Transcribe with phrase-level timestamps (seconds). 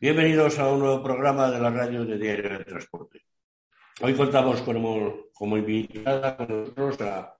[0.00, 3.22] Bienvenidos a un nuevo programa de la radio de Diario de Transporte.
[4.00, 7.34] Hoy contamos como, como invitada con nosotros a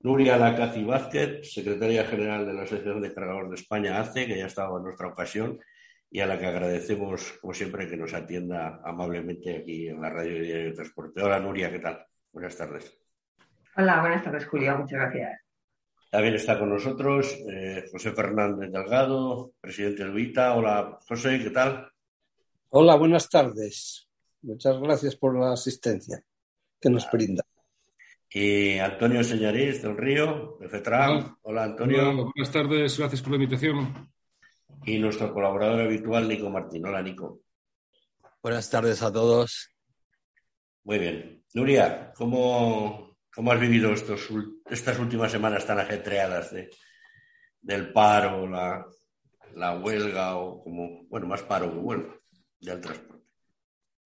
[0.00, 4.44] Nuria Lacazi Vázquez, secretaria general de la Asociación de Cargadores de España, ACE, que ya
[4.44, 5.58] ha estado en nuestra ocasión
[6.08, 10.34] y a la que agradecemos, como siempre, que nos atienda amablemente aquí en la radio
[10.34, 11.20] de Diario de Transporte.
[11.20, 12.06] Hola, Nuria, ¿qué tal?
[12.32, 12.96] Buenas tardes.
[13.76, 14.78] Hola, buenas tardes, Julio.
[14.78, 15.48] Muchas gracias.
[16.10, 20.54] También está con nosotros eh, José Fernández Delgado, presidente de UITA.
[20.54, 21.92] Hola, José, ¿qué tal?
[22.70, 24.10] Hola, buenas tardes.
[24.42, 26.22] Muchas gracias por la asistencia
[26.78, 27.42] que nos brinda.
[28.28, 31.38] Y Antonio Señarís del Río, de FETRAM.
[31.40, 32.10] Hola, Antonio.
[32.10, 34.10] Hola, buenas tardes, gracias por la invitación.
[34.84, 36.84] Y nuestro colaborador habitual, Nico Martín.
[36.84, 37.40] Hola, Nico.
[38.42, 39.70] Buenas tardes a todos.
[40.84, 41.42] Muy bien.
[41.54, 44.28] Nuria, ¿cómo, ¿Cómo has vivido estos,
[44.68, 46.68] estas últimas semanas tan ajetreadas de,
[47.62, 48.84] del paro, la,
[49.54, 52.17] la, huelga o como, bueno, más paro que huelga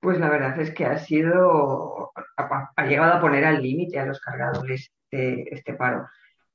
[0.00, 4.20] Pues la verdad es que ha sido, ha, llegado a poner al límite a los
[4.20, 6.08] cargadores este, este paro.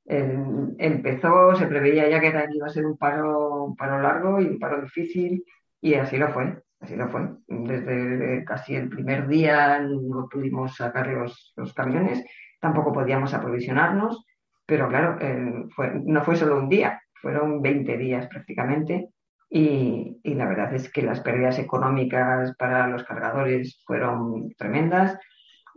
[0.05, 4.81] empezó, se preveía ya que iba a ser un paro, paro largo y un paro
[4.81, 5.43] difícil
[5.81, 6.61] y así lo fue.
[6.79, 7.21] Así lo fue.
[7.47, 12.23] Desde casi el primer día no pudimos sacar los, los camiones
[12.59, 14.25] tampoco podíamos aprovisionarnos,
[14.65, 15.65] pero claro, eh,
[16.03, 19.09] no fue solo un día, fueron 20 días prácticamente
[19.49, 25.17] y, la verdad es que las pérdidas económicas para los cargadores fueron tremendas.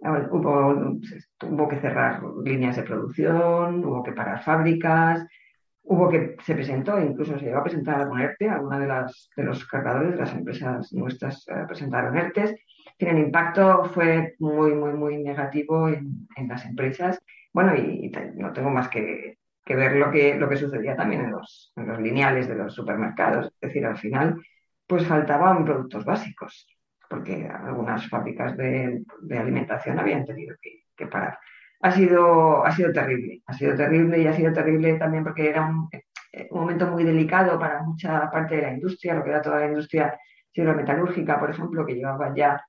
[0.03, 0.97] Hubo,
[1.47, 5.27] hubo que cerrar líneas de producción, hubo que parar fábricas,
[5.83, 9.45] hubo que se presentó, incluso se llegó a presentar a ERTE, alguna de, las, de
[9.45, 12.55] los cargadores de las empresas nuestras eh, presentaron ERTES
[13.09, 17.19] el impacto fue muy, muy, muy negativo en, las empresas.
[17.53, 19.39] Bueno, y, no tengo más que,
[19.75, 23.47] ver lo que, lo que sucedía también en los, lineales de los supermercados.
[23.47, 24.41] Es decir, al final,
[24.87, 26.67] pues faltaban productos básicos,
[27.09, 31.39] porque algunas fábricas de, alimentación habían tenido que, parar.
[31.81, 35.65] Ha sido, ha sido terrible, ha sido terrible y ha sido terrible también porque era
[35.65, 35.89] un,
[36.51, 39.67] un momento muy delicado para mucha parte de la industria, lo que era toda la
[39.67, 40.15] industria
[40.57, 42.63] metalúrgica, por ejemplo, que llevaba ya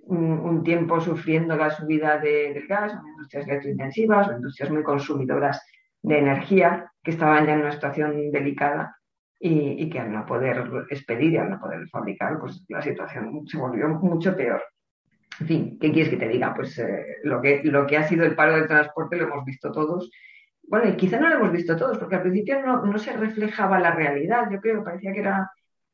[0.00, 5.62] un, tiempo sufriendo la subida del gas, son industrias electrointensivas o industrias muy consumidoras
[6.02, 8.96] de energía que estaban ya en una situación delicada
[9.40, 13.56] y, que al no poder expedir y al no poder fabricar, pues la situación se
[13.56, 14.62] volvió mucho peor.
[15.40, 16.52] En fin, ¿qué quieres que te diga?
[16.52, 19.70] Pues eh, lo, que, lo que ha sido el paro del transporte lo hemos visto
[19.70, 20.10] todos.
[20.64, 23.78] Bueno, y quizá no lo hemos visto todos, porque al principio no, no se reflejaba
[23.78, 24.48] la realidad.
[24.50, 25.48] Yo creo, parecía que era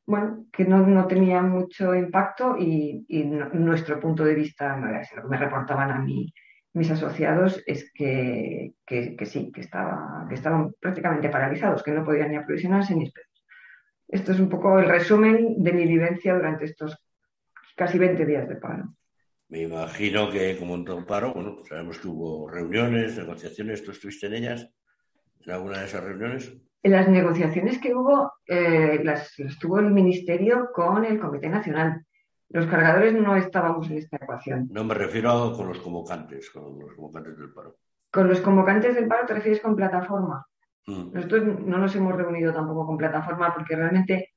[0.06, 3.04] bueno, que no, no tenía mucho impacto y,
[3.54, 6.32] nuestro punto de vista, lo que me reportaban a mí
[6.74, 8.74] mis asociados es que,
[9.24, 13.28] sí, que, estaba, que estaban prácticamente paralizados, que no podían ni aprovisionarse ni esperar.
[14.08, 16.98] Esto es un poco el resumen de mi vivencia durante estos
[17.76, 18.94] casi 20 días de paro.
[19.48, 24.26] Me imagino que como en todo paro, bueno, sabemos que hubo reuniones, negociaciones, ¿tú estuviste
[24.26, 24.68] en ellas?
[25.46, 26.56] ¿En alguna de esas reuniones?
[26.82, 32.04] En las negociaciones que hubo, eh, las, tuvo el Ministerio con el Comité Nacional.
[32.54, 34.68] Los cargadores no estábamos en esta ecuación.
[34.70, 37.78] No me refiero con los convocantes, con los convocantes del paro.
[38.12, 40.46] Con los convocantes del paro te refieres con plataforma.
[40.86, 41.14] Mm.
[41.14, 44.34] Nosotros no nos hemos reunido tampoco con plataforma porque realmente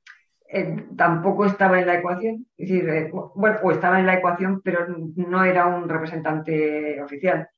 [0.48, 2.44] eh, tampoco estaba en la ecuación.
[2.56, 4.84] Es decir, eh, bueno, o estaba en la ecuación, pero
[5.14, 7.48] no era un representante oficial.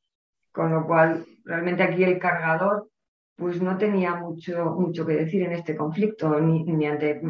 [0.52, 2.90] Con lo cual, realmente aquí el cargador
[3.34, 7.22] pues no tenía mucho, mucho que decir en este conflicto, ni, ante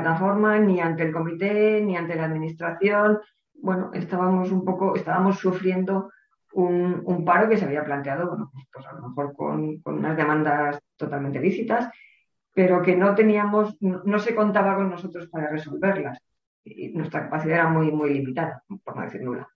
[0.00, 3.20] plataforma, ni ante el comité, ni ante la administración.
[3.54, 6.10] Bueno, estábamos un poco, estábamos sufriendo
[6.54, 11.40] un, paro que se había planteado, bueno, pues, a lo mejor con, unas demandas totalmente
[11.40, 11.90] lícitas,
[12.52, 16.18] pero que no teníamos, no, se contaba con nosotros para resolverlas.
[16.64, 19.48] Y nuestra capacidad era muy, muy limitada, por no decir nula.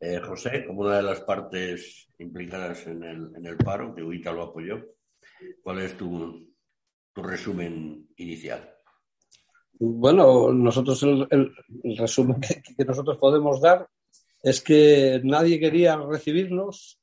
[0.00, 4.32] Eh, José, como una de las partes implicadas en el, en el paro, que UITA
[4.32, 4.80] lo apoyó,
[5.62, 6.48] ¿Cuál es tu,
[7.14, 8.74] resumen inicial?
[9.82, 11.54] Bueno, nosotros el,
[11.96, 13.88] resumen que, nosotros podemos dar
[14.42, 17.00] es que nadie quería recibirnos.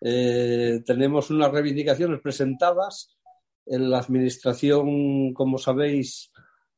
[0.00, 3.14] Eh, tenemos unas reivindicaciones presentadas.
[3.66, 6.32] En la administración, como sabéis,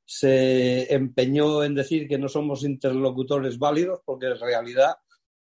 [0.05, 4.97] se empeñó en decir que no somos interlocutores válidos, porque en realidad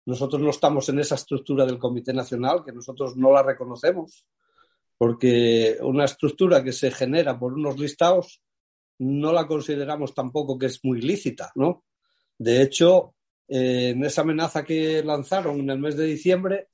[0.04, 4.26] nosotros no estamos en esa estructura del Comité Nacional, que nosotros no la reconocemos,
[4.98, 8.42] porque una estructura que se genera por unos listados
[8.98, 11.84] no la consideramos tampoco que es muy lícita, ¿no?
[12.36, 13.14] De hecho,
[13.48, 16.68] eh, en esa amenaza que lanzaron en el mes de diciembre,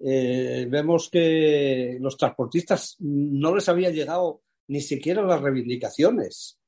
[0.00, 6.58] eh, vemos que los transportistas no les había llegado ni siquiera las reivindicaciones,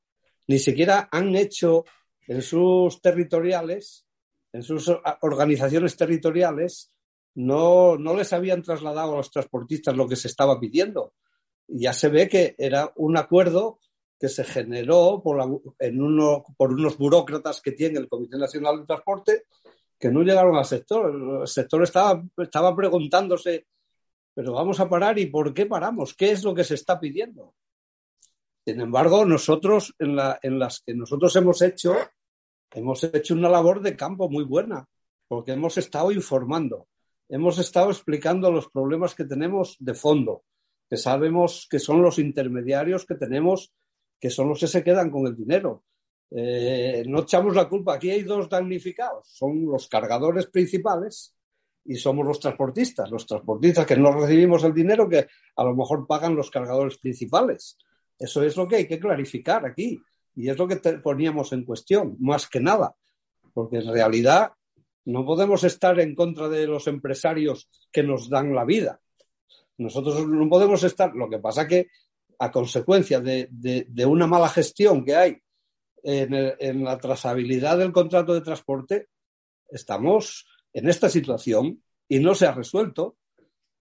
[0.46, 1.84] ni siquiera han hecho
[2.26, 4.06] en sus territoriales
[4.52, 4.90] en sus
[5.22, 6.92] organizaciones territoriales
[7.34, 11.14] no, no les habían trasladado a los transportistas lo que se estaba pidiendo.
[11.66, 13.78] Ya se ve que era un acuerdo
[14.22, 15.40] que se generó por,
[15.80, 19.46] en uno, por unos burócratas que tiene el Comité Nacional de Transporte
[19.98, 21.40] que no llegaron al sector.
[21.40, 22.22] El sector estaba,
[22.76, 23.66] preguntándose,
[24.32, 26.14] pero vamos a parar y ¿por qué paramos?
[26.14, 27.56] ¿Qué es lo que se está pidiendo?
[28.64, 31.96] Sin embargo, nosotros, la, en las que nosotros hemos hecho,
[32.70, 34.86] hemos hecho una labor de campo muy buena,
[35.26, 36.86] porque hemos estado informando,
[37.28, 40.44] hemos estado explicando los problemas que tenemos de fondo,
[40.88, 43.72] que sabemos que son los intermediarios que tenemos,
[44.22, 45.82] que son los que se quedan con el dinero.
[46.30, 51.34] Eh, no echamos la culpa, aquí hay dos damnificados, son los cargadores principales
[51.84, 55.26] y somos los transportistas, los transportistas que no recibimos el dinero que
[55.56, 57.76] a lo mejor pagan los cargadores principales.
[58.16, 60.00] Eso es lo que hay que clarificar aquí.
[60.36, 62.94] Y es lo que poníamos en cuestión, más que nada,
[63.52, 64.52] porque en realidad
[65.04, 69.00] no podemos estar en contra de los empresarios que nos dan la vida.
[69.78, 71.88] Nosotros no podemos estar, lo que pasa que
[72.42, 73.48] a consecuencia de,
[74.04, 75.38] una mala gestión que hay
[76.02, 79.06] en, en, la trazabilidad del contrato de transporte,
[79.68, 83.16] estamos en esta situación y no se ha resuelto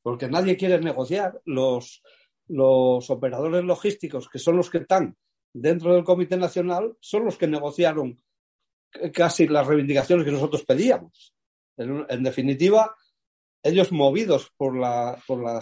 [0.04, 1.42] porque nadie quiere negociar.
[1.44, 2.04] Los,
[2.50, 5.18] los operadores logísticos, que son los que están
[5.52, 8.22] dentro del Comité Nacional son los que negociaron
[9.12, 11.34] casi las reivindicaciones que nosotros pedíamos.
[11.78, 12.96] En, definitiva,
[13.64, 15.60] ellos movidos por la, por la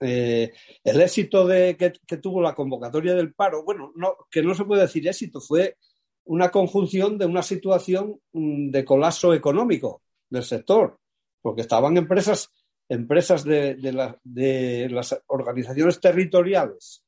[0.00, 0.52] eh,
[0.84, 4.82] el éxito de, que, tuvo la convocatoria del paro, bueno, no, que no se puede
[4.82, 5.76] decir éxito, fue
[6.24, 10.98] una conjunción de una situación mm, de colapso económico del sector,
[11.40, 12.50] porque estaban empresas,
[12.88, 13.74] empresas de,
[14.22, 17.04] de las organizaciones territoriales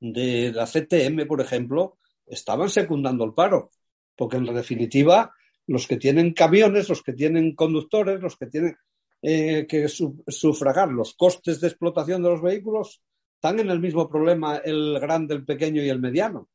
[0.00, 3.70] de la CTM, por ejemplo, estaban secundando el paro,
[4.14, 5.32] porque en definitiva
[5.66, 8.76] los que tienen camiones, los que tienen conductores, los que tienen
[9.22, 13.02] eh, que sufragar los costes de explotación de los vehículos,
[13.34, 16.48] están en el mismo problema el grande, el pequeño y el mediano.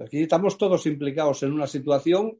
[0.00, 2.38] Aquí estamos todos implicados en una situación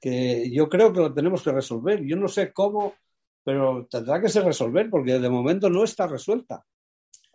[0.00, 2.04] que yo creo que lo tenemos que resolver.
[2.04, 2.94] Yo no sé cómo,
[3.42, 6.64] pero tendrá que ser resolver porque de momento no está resuelta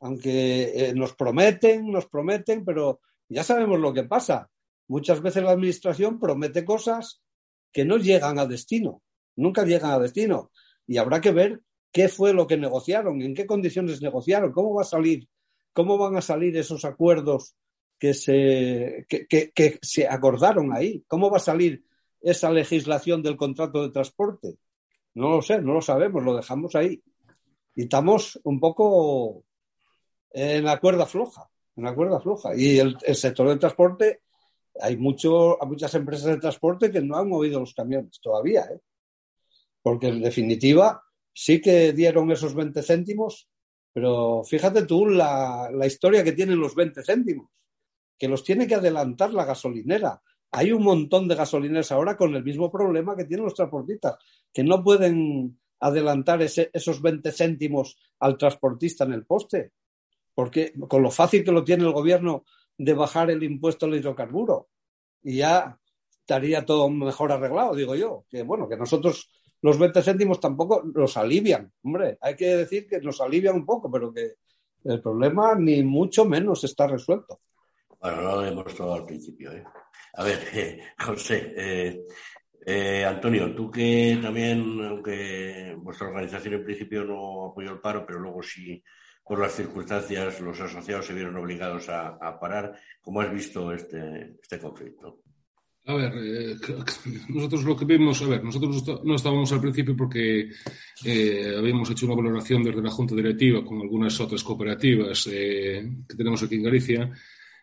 [0.03, 2.99] aunque eh, nos prometen, nos prometen, pero
[3.29, 4.49] ya sabemos lo que pasa.
[4.89, 7.21] Muchas veces la Administración promete cosas
[7.71, 9.01] que no llegan a destino,
[9.37, 10.51] nunca llegan a destino.
[10.87, 14.81] Y habrá que ver qué fue lo que negociaron, en qué condiciones negociaron, cómo va
[14.81, 15.27] a salir,
[15.73, 17.55] cómo van a salir esos acuerdos
[17.99, 21.83] que se, que se acordaron ahí, cómo va a salir
[22.23, 24.57] esa legislación del contrato de transporte.
[25.15, 27.01] No lo sé, no lo sabemos, lo dejamos ahí.
[27.75, 29.43] Y estamos un poco
[30.31, 32.55] en la cuerda floja, en la cuerda floja.
[32.55, 34.21] Y el, sector del transporte,
[34.81, 38.79] hay mucho, muchas empresas de transporte que no han movido los camiones todavía, ¿eh?
[39.83, 43.47] Porque en definitiva sí que dieron esos 20 céntimos,
[43.93, 47.49] pero fíjate tú la, la historia que tienen los 20 céntimos,
[48.17, 50.19] que los tiene que adelantar la gasolinera.
[50.51, 54.15] Hay un montón de gasolineras ahora con el mismo problema que tienen los transportistas,
[54.51, 59.73] que no pueden adelantar ese, esos 20 céntimos al transportista en el poste
[60.33, 62.45] porque con lo fácil que lo tiene el gobierno
[62.77, 64.69] de bajar el impuesto al hidrocarburo
[65.21, 68.25] y ya estaría todo mejor arreglado, digo yo.
[68.29, 69.29] Que bueno, que nosotros
[69.63, 71.71] los 20 céntimos tampoco nos alivian.
[71.83, 74.33] Hombre, hay que decir que nos alivian un poco, pero que
[74.83, 77.39] el problema ni mucho menos está resuelto.
[77.97, 79.53] Bueno, no lo hemos todo al principio.
[79.53, 79.63] ¿eh?
[80.15, 82.01] A ver, José, eh,
[82.65, 88.19] eh, Antonio, tú que también, aunque vuestra organización en principio no apoyó el paro, pero
[88.19, 88.83] luego sí
[89.23, 92.77] por las circunstancias, los asociados se vieron obligados a, parar.
[93.01, 95.22] ¿Cómo has visto este, este conflicto?
[95.85, 96.55] A ver, eh,
[97.27, 100.49] nosotros lo que vimos, a ver, nosotros no estábamos al principio porque
[101.03, 106.15] eh, habíamos hecho una valoración desde la Junta Directiva con algunas otras cooperativas eh, que
[106.15, 107.11] tenemos aquí en Galicia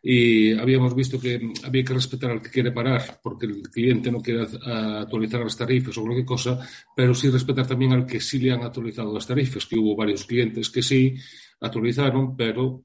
[0.03, 4.21] y habíamos visto que había que respetar al que quiere parar porque el cliente no
[4.21, 6.59] quiere actualizar las tarifas o cualquier cosa,
[6.95, 10.27] pero sí respetar también al que sí le han actualizado las tarifas, que hubo varios
[10.27, 11.17] clientes que sí
[11.61, 12.85] actualizaron, pero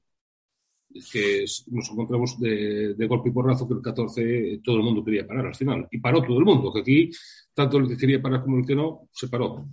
[1.12, 5.46] que nos encontramos de, golpe y porrazo que el 14 todo el mundo quería parar
[5.46, 5.86] al final.
[5.90, 7.10] Y paró todo el mundo, que aquí
[7.54, 9.66] tanto el que quería parar como el que no, se paró.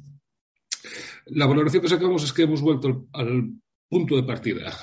[1.28, 3.52] La valoración que sacamos es que hemos vuelto al,
[3.90, 4.74] punto de partida.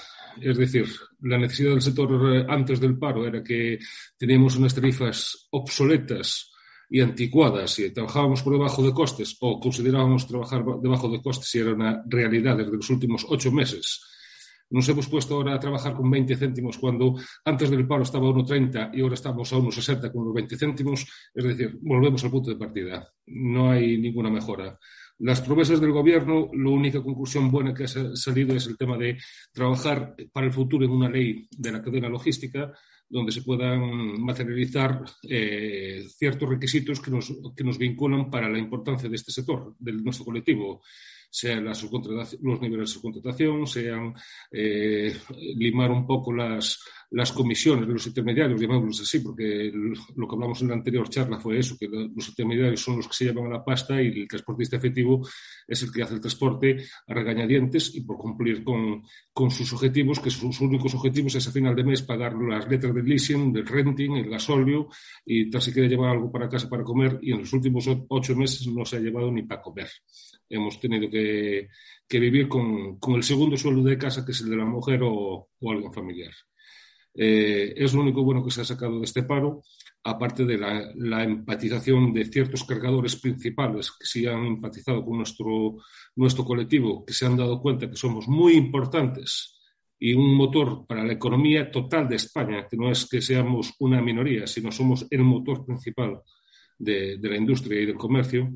[0.40, 0.86] Es decir,
[1.22, 3.78] la necesidad del sector eh, antes del paro era que
[4.16, 6.52] teníamos unas tarifas obsoletas
[6.88, 11.58] y anticuadas y trabajábamos por debajo de costes o considerábamos trabajar debajo de costes y
[11.58, 14.00] era una realidad desde los últimos ocho meses
[14.70, 18.32] nos hemos puesto ahora a trabajar con 20 céntimos cuando antes del paro estaba a
[18.32, 21.06] 1,30 y ahora estamos a 1,60 con los 20 céntimos.
[21.34, 23.08] Es decir, volvemos al punto de partida.
[23.26, 24.78] No hay ninguna mejora.
[25.18, 29.18] Las promesas del Gobierno, la única conclusión buena que ha salido es el tema de
[29.52, 32.72] trabajar para el futuro en una ley de la cadena logística
[33.06, 39.08] donde se puedan materializar eh, ciertos requisitos que nos, que nos vinculan para la importancia
[39.08, 40.80] de este sector, de nuestro colectivo
[41.30, 44.14] sean las los niveles de subcontratación, sean
[44.50, 45.16] eh,
[45.56, 46.80] limar un poco las,
[47.10, 51.58] las comisiones los intermediarios, llamémoslos así, porque lo que hablamos en la anterior charla fue
[51.58, 55.26] eso, que los intermediarios son los que se llevan la pasta y el transportista efectivo
[55.66, 59.02] es el que hace el transporte a regañadientes y por cumplir con,
[59.32, 62.94] con sus objetivos, que sus únicos objetivos es a final de mes pagar las letras
[62.94, 64.88] del leasing, del renting, el gasóleo
[65.24, 68.36] y tal si quiere llevar algo para casa para comer y en los últimos ocho
[68.36, 69.88] meses no se ha llevado ni para comer
[70.50, 71.68] hemos tenido que,
[72.18, 75.92] vivir con, el segundo sueldo de casa, que es el de la mujer o, algo
[75.92, 76.32] familiar.
[77.14, 79.62] Eh, es lo único bueno que se ha sacado de este paro,
[80.04, 85.76] aparte de la, empatización de ciertos cargadores principales que sí han empatizado con nuestro,
[86.16, 89.56] nuestro colectivo, que se han dado cuenta que somos muy importantes
[89.98, 94.00] y un motor para la economía total de España, que no es que seamos una
[94.00, 96.20] minoría, sino somos el motor principal
[96.78, 98.50] de, la industria y del comercio.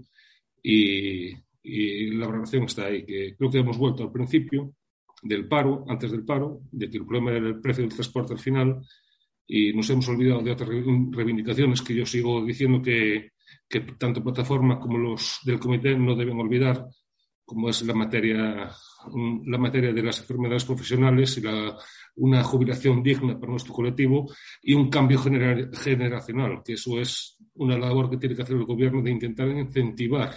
[0.62, 4.75] Y, y la valoración está ahí, que creo que hemos vuelto al principio
[5.24, 8.38] del paro, antes del paro, de que el problema era el precio del transporte al
[8.38, 8.80] final
[9.46, 13.32] y nos hemos olvidado de otras reivindicaciones que yo sigo diciendo que,
[13.68, 16.86] que tanto plataforma como los del comité no deben olvidar,
[17.44, 18.70] como es la materia,
[19.46, 21.76] la materia de las enfermedades profesionales y la,
[22.16, 24.30] una jubilación digna para nuestro colectivo
[24.62, 29.02] y un cambio generacional, que eso es una labor que tiene que hacer el gobierno
[29.02, 30.34] de intentar incentivar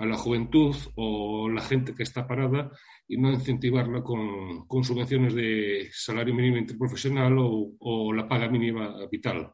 [0.00, 2.70] a la juventud o la gente que está parada
[3.06, 9.06] y no incentivarla con, con subvenciones de salario mínimo interprofesional o, o, la paga mínima
[9.10, 9.52] vital.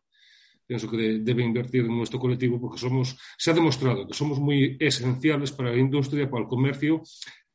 [0.65, 4.77] Pienso que debe invertir en nuestro colectivo porque somos, se ha demostrado que somos muy
[4.79, 7.03] esenciales para la industria, para el comercio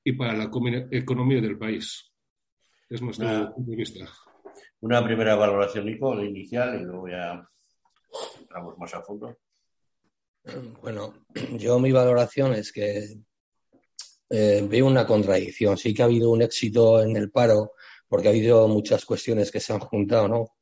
[0.03, 0.49] y para la
[0.91, 2.11] economía del país.
[2.89, 4.05] Es nuestro punto de vista.
[4.81, 7.47] Una primera valoración, Nico, la inicial, y luego ya
[8.37, 9.37] entramos más a fondo.
[10.81, 11.25] Bueno,
[11.57, 13.17] yo mi valoración es que
[14.29, 15.77] eh, veo una contradicción.
[15.77, 17.73] Sí que ha habido un éxito en el paro,
[18.07, 20.55] porque ha habido muchas cuestiones que se han juntado, ¿no?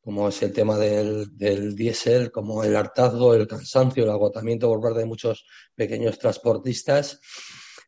[0.00, 4.80] Como es el tema del, del diésel, como el hartazgo, el cansancio, el agotamiento por
[4.80, 7.20] parte de muchos pequeños transportistas.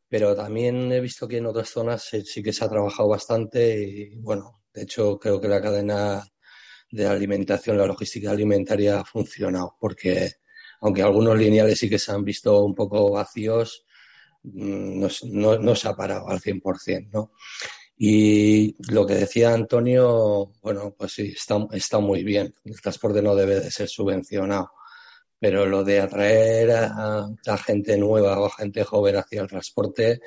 [0.08, 4.16] Pero también he visto que en otras zonas sí que se ha trabajado bastante y,
[4.20, 6.24] bueno, de hecho creo que la cadena
[6.90, 10.34] de alimentación, la logística alimentaria ha funcionado, porque
[10.84, 13.86] aunque algunos lineales sí que se han visto un poco vacíos,
[14.42, 17.32] mm, no, se ha parado al 100%, ¿no?
[17.96, 22.54] Y lo que decía Antonio, bueno, pues sí, está, está muy bien.
[22.64, 24.72] El transporte no debe de ser subvencionado,
[25.38, 30.20] pero lo de atraer a, a gente nueva o a gente joven hacia el transporte,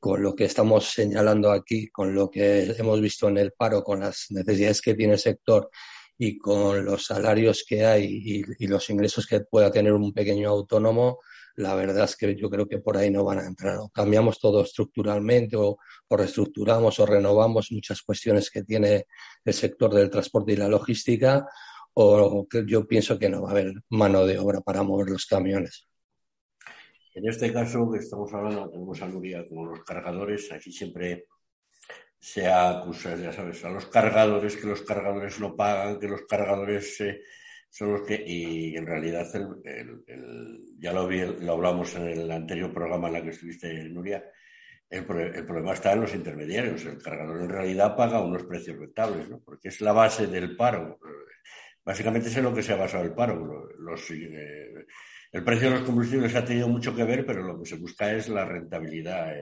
[0.00, 4.00] con lo que estamos señalando aquí, con lo que hemos visto en el paro, con
[4.00, 5.70] las necesidades que tiene el sector
[6.18, 11.20] y con los salarios que hay y, los ingresos que pueda tener un pequeño autónomo,
[11.54, 13.78] la verdad es que yo creo que por ahí no van a entrar.
[13.78, 15.78] O cambiamos todo estructuralmente o,
[16.10, 19.06] reestructuramos o renovamos muchas cuestiones que tiene
[19.44, 21.46] el sector del transporte y la logística
[21.94, 25.88] o yo pienso que no va a haber mano de obra para mover los camiones.
[27.14, 31.26] En este caso que estamos hablando, tenemos a Nuria como los cargadores, aquí siempre
[32.18, 37.00] se acusa, ya sabes, a los cargadores, que los cargadores no pagan, que los cargadores
[37.00, 37.22] eh,
[37.70, 38.22] son los que.
[38.26, 39.26] Y en realidad,
[40.78, 44.24] ya lo, lo hablamos en el anterior programa en el que estuviste, Nuria.
[44.90, 46.84] El, problema está en los intermediarios.
[46.86, 49.40] El cargador en realidad paga unos precios rentables, ¿no?
[49.40, 50.98] porque es la base del paro.
[51.84, 53.68] básicamente es en lo que se ha basado el paro.
[54.10, 54.86] Eh,
[55.32, 58.10] el precio de los combustibles ha tenido mucho que ver, pero lo que se busca
[58.12, 59.34] es la rentabilidad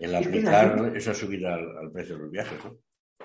[0.00, 2.58] en, aplicar esa subida al, precio de los viajes.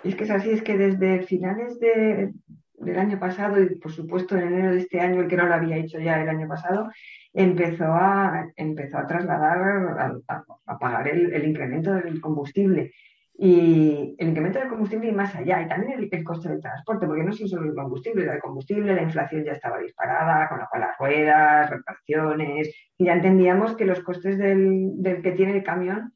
[0.03, 4.47] Es que es así, es que desde finales del año pasado y por supuesto en
[4.47, 6.89] enero de este año, el que no lo había hecho ya el año pasado,
[7.33, 12.91] empezó a, empezó a trasladar, a, pagar el, incremento del combustible.
[13.37, 17.23] Y el incremento del combustible y más allá, y también el, coste del transporte, porque
[17.23, 21.69] no es solo el combustible, el combustible, la inflación ya estaba disparada, con, las ruedas,
[21.69, 26.14] reparaciones, y ya entendíamos que los costes del, del que tiene el camión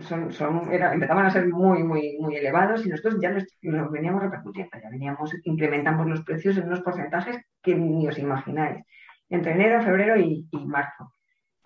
[0.00, 3.44] son, son empezaban a ser muy, muy, muy elevados y nosotros ya los,
[3.90, 8.84] veníamos repercutiendo, ya veníamos, incrementamos los precios en unos porcentajes que ni os imagináis,
[9.28, 11.12] entre enero, febrero y, marzo.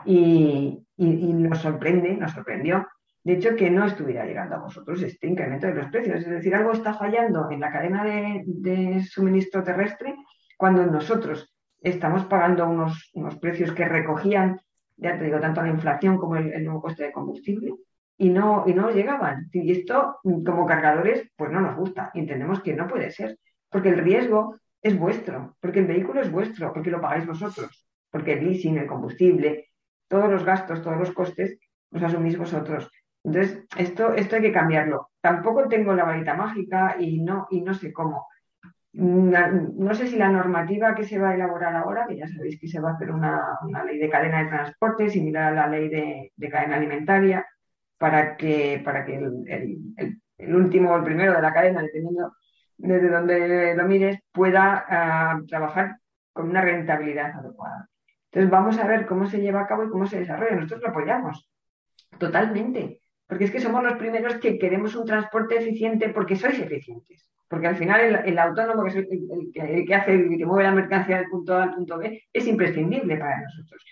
[0.05, 2.87] Y, y, nos sorprende, nos sorprendió
[3.23, 6.21] de hecho, que no estuviera llegando a vosotros este incremento de los precios.
[6.21, 10.17] Es decir, algo está fallando en la cadena de, suministro terrestre
[10.57, 14.61] cuando nosotros estamos pagando unos, unos, precios que recogían,
[14.97, 17.75] ya te digo, tanto la inflación como el, nuevo coste de combustible
[18.21, 19.49] y no, y no llegaban.
[19.51, 22.11] Y esto, como cargadores, pues no nos gusta.
[22.13, 23.39] Entendemos que no puede ser,
[23.71, 28.35] porque el riesgo es vuestro, porque el vehículo es vuestro, porque lo pagáis vosotros, porque
[28.35, 29.69] el leasing, el combustible,
[30.07, 31.59] todos los gastos, todos los costes
[31.91, 32.91] los asumís vosotros.
[33.25, 35.09] Entonces, esto, esto hay que cambiarlo.
[35.23, 38.27] Tampoco tengo la varita mágica y no, y no sé cómo.
[38.93, 42.69] No sé si la normativa que se va a elaborar ahora, que ya sabéis que
[42.69, 46.51] se va a hacer una, ley de cadena de transporte similar a la ley de,
[46.51, 47.47] cadena alimentaria,
[48.01, 52.33] para que, para que el, último o el primero de la cadena, dependiendo
[52.79, 55.99] desde donde lo mires, pueda ah, trabajar
[56.33, 57.91] con una rentabilidad adecuada.
[58.31, 60.57] Entonces vamos a ver cómo se lleva a cabo y cómo se desarrolla.
[60.57, 61.47] Nosotros lo apoyamos
[62.17, 63.03] totalmente.
[63.27, 67.31] Porque es que somos los primeros que queremos un transporte eficiente porque sois eficientes.
[67.49, 69.07] Porque al final el, autónomo, que,
[69.55, 72.47] el, que hace, el que mueve la mercancía del punto A al punto B, es
[72.47, 73.85] imprescindible para nosotros.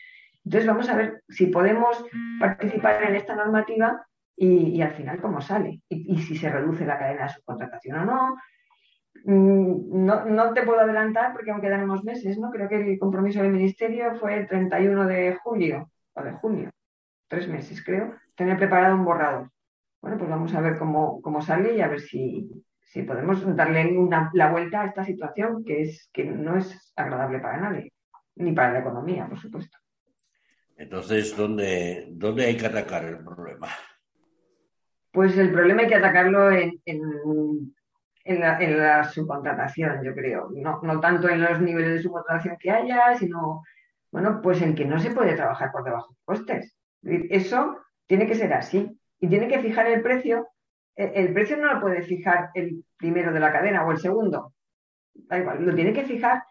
[0.49, 2.03] Entonces vamos a ver si podemos
[2.41, 4.03] participar en esta normativa
[4.35, 5.83] y, al final cómo sale.
[5.91, 8.37] Y, si se reduce la cadena de subcontratación o no.
[9.27, 10.25] Mm, no.
[10.25, 12.51] No te puedo adelantar porque aún quedan unos meses, ¿no?
[12.51, 16.71] Creo que el compromiso del Ministerio fue el 31 de julio o de junio,
[17.29, 19.51] tres meses creo, tener preparado un borrador.
[20.01, 22.49] Bueno, pues vamos a ver cómo, sale y a ver si,
[23.07, 23.95] podemos darle
[24.33, 27.93] la vuelta a esta situación que, es, que no es agradable para nadie,
[28.37, 29.77] ni para la economía, por supuesto.
[30.79, 33.67] Entonces, ¿dónde, dónde hay que atacar el problema?
[35.11, 40.51] Pues el problema hay que atacarlo en, en, la, subcontratación, yo creo.
[40.53, 43.65] No, no tanto en los niveles de subcontratación que haya, sino,
[44.13, 46.77] bueno, pues en que no se puede trabajar por debajo de costes.
[47.03, 48.97] Eso tiene que ser así.
[49.19, 50.47] Y tiene que fijar el precio.
[50.95, 54.55] El, precio no lo puede fijar el primero de la cadena o el segundo.
[55.13, 56.45] Da igual, lo tiene que fijar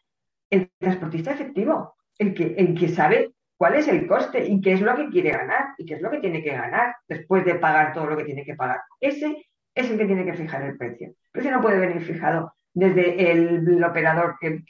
[0.50, 4.82] el transportista efectivo, el que, el que sabe cuál es el coste y qué es
[4.82, 7.93] lo que quiere ganar y qué es lo que tiene que ganar después de pagar
[7.93, 8.82] todo lo que tiene que pagar.
[9.02, 11.08] Ese es el que tiene que fijar el precio.
[11.08, 14.63] El precio no puede venir fijado desde el, operador que,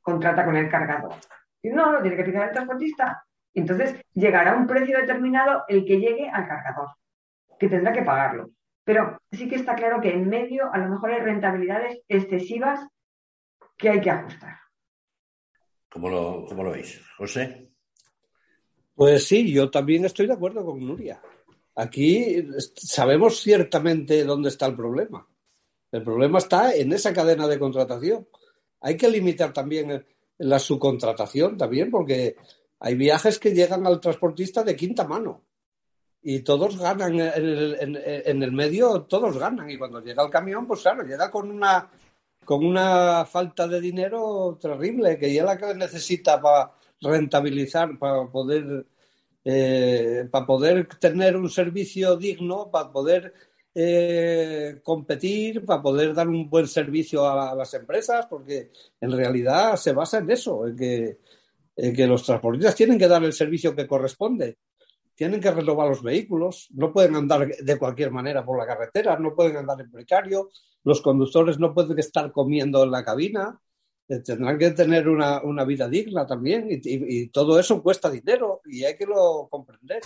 [0.00, 1.14] contrata con el cargador.
[1.62, 3.24] No, lo tiene que fijar el transportista.
[3.54, 6.88] Entonces llegará un precio determinado el que llegue al cargador,
[7.58, 8.50] que tendrá que pagarlo.
[8.84, 12.84] Pero sí que está claro que en medio a lo mejor hay rentabilidades excesivas
[13.76, 14.56] que hay que ajustar.
[15.88, 17.00] ¿Cómo lo, cómo lo veis?
[17.16, 17.71] José.
[18.94, 21.20] Pues sí, yo también estoy de acuerdo con Nuria.
[21.74, 25.26] Aquí sabemos ciertamente dónde está el problema.
[25.90, 28.28] El problema está en esa cadena de contratación.
[28.80, 30.04] Hay que limitar también
[30.38, 32.36] la subcontratación también, porque
[32.80, 35.44] hay viajes que llegan al transportista de quinta mano
[36.22, 39.68] y todos ganan en el, medio, todos ganan.
[39.70, 41.90] Y cuando llega el camión, pues claro, llega con una,
[42.44, 48.86] con una falta de dinero terrible que ya la que necesita para rentabilizar, para poder,
[49.44, 53.34] eh, para poder tener un servicio digno, para poder
[53.74, 59.92] eh, competir, para poder dar un buen servicio a, las empresas, porque en realidad se
[59.92, 61.18] basa en eso, en que
[61.74, 64.58] eh, que los transportistas tienen que dar el servicio que corresponde,
[65.14, 69.34] tienen que renovar los vehículos, no pueden andar de cualquier manera por la carretera, no
[69.34, 70.50] pueden andar en precario,
[70.84, 73.58] los conductores no pueden estar comiendo en la cabina,
[74.06, 79.06] tendrán que tener una, vida digna también y, todo eso cuesta dinero y hay que
[79.06, 80.02] lo comprender.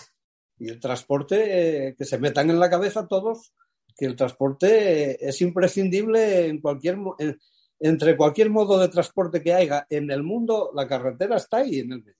[0.58, 3.52] Y el transporte, eh, que se metan en la cabeza todos,
[3.96, 6.96] que el transporte es imprescindible en cualquier,
[7.78, 11.92] entre cualquier modo de transporte que haya en el mundo, la carretera está ahí en
[11.92, 12.16] el medio.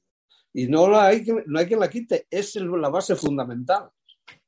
[0.52, 3.90] Y no, la hay, no hay quien la quite, es la base fundamental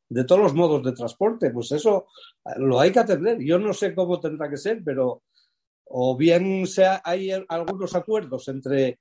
[0.08, 1.50] de todos los modos de transporte.
[1.50, 2.06] Pues eso
[2.56, 3.38] lo hay que atender.
[3.40, 5.22] Yo no sé cómo tendrá que ser, pero
[5.90, 8.98] o bien sea, hay algunos acuerdos entre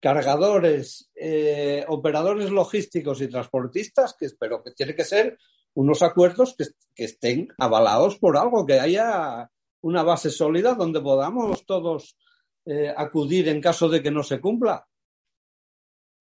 [0.00, 5.38] cargadores, eh, operadores logísticos y transportistas, que espero que tiene que ser
[5.74, 9.50] unos acuerdos que, estén avalados por algo, que haya
[9.82, 12.16] una base sólida donde podamos todos
[12.64, 14.86] eh, acudir en caso de que no se cumpla.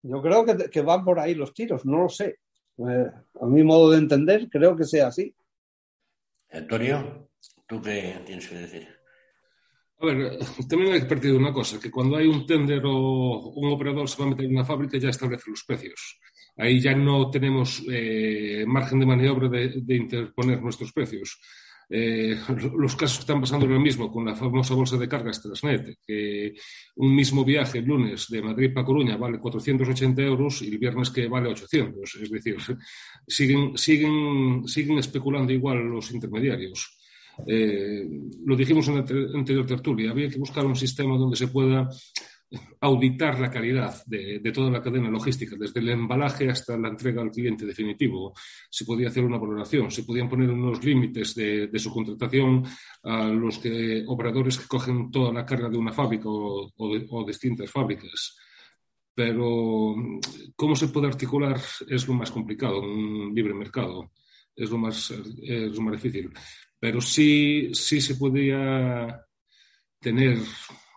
[0.03, 2.39] Yo creo que, van por ahí los tiros, no lo sé.
[2.77, 5.33] Eh, a mi modo de entender, creo que sea así.
[6.51, 7.29] Antonio,
[7.65, 8.94] ¿tú qué tienes que decir?
[9.99, 10.37] A ver,
[10.69, 14.09] también hay que partir de una cosa, que cuando hay un tender o un operador
[14.09, 16.19] se va a meter en una fábrica ya establece los precios.
[16.57, 21.39] Ahí ya no tenemos eh, margen de maniobra de, interponer nuestros precios.
[21.89, 22.37] Eh,
[22.77, 26.55] los casos están pasando lo mismo con la famosa bolsa de cargas Transnet, que
[26.95, 31.09] un mismo viaje el lunes de Madrid para Coruña vale 480 euros y el viernes
[31.09, 32.15] que vale 800.
[32.15, 32.57] Es decir,
[33.27, 36.94] siguen, siguen, siguen especulando igual los intermediarios.
[37.47, 38.07] Eh,
[38.45, 41.89] lo dijimos en la anterior tertulia, había que buscar un sistema donde se pueda
[42.81, 47.31] auditar la calidad de, toda la cadena logística, desde el embalaje hasta la entrega al
[47.31, 48.33] cliente definitivo.
[48.69, 52.63] Se podía hacer una valoración, se podían poner unos límites de, su contratación
[53.03, 53.59] a los
[54.07, 58.37] operadores que cogen toda la carga de una fábrica o, o distintas fábricas.
[59.13, 59.95] Pero
[60.55, 64.11] cómo se puede articular es lo más complicado en un libre mercado,
[64.55, 66.31] es lo más, es lo más difícil
[66.79, 69.25] pero sí, sí se podía
[69.99, 70.37] tener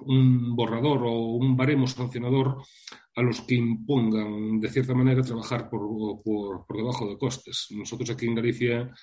[0.00, 2.62] un borrador o un baremo sancionador
[3.14, 7.66] a los que impongan, de cierta manera, trabajar por, por, debajo de costes.
[7.70, 8.94] Nosotros aquí en Galicia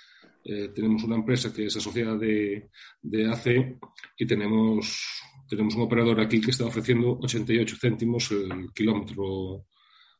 [0.43, 2.69] eh, tenemos una empresa que es asociada de,
[3.01, 3.77] de AC
[4.17, 5.05] y tenemos,
[5.49, 9.65] tenemos un operador aquí que está ofreciendo 88 céntimos el kilómetro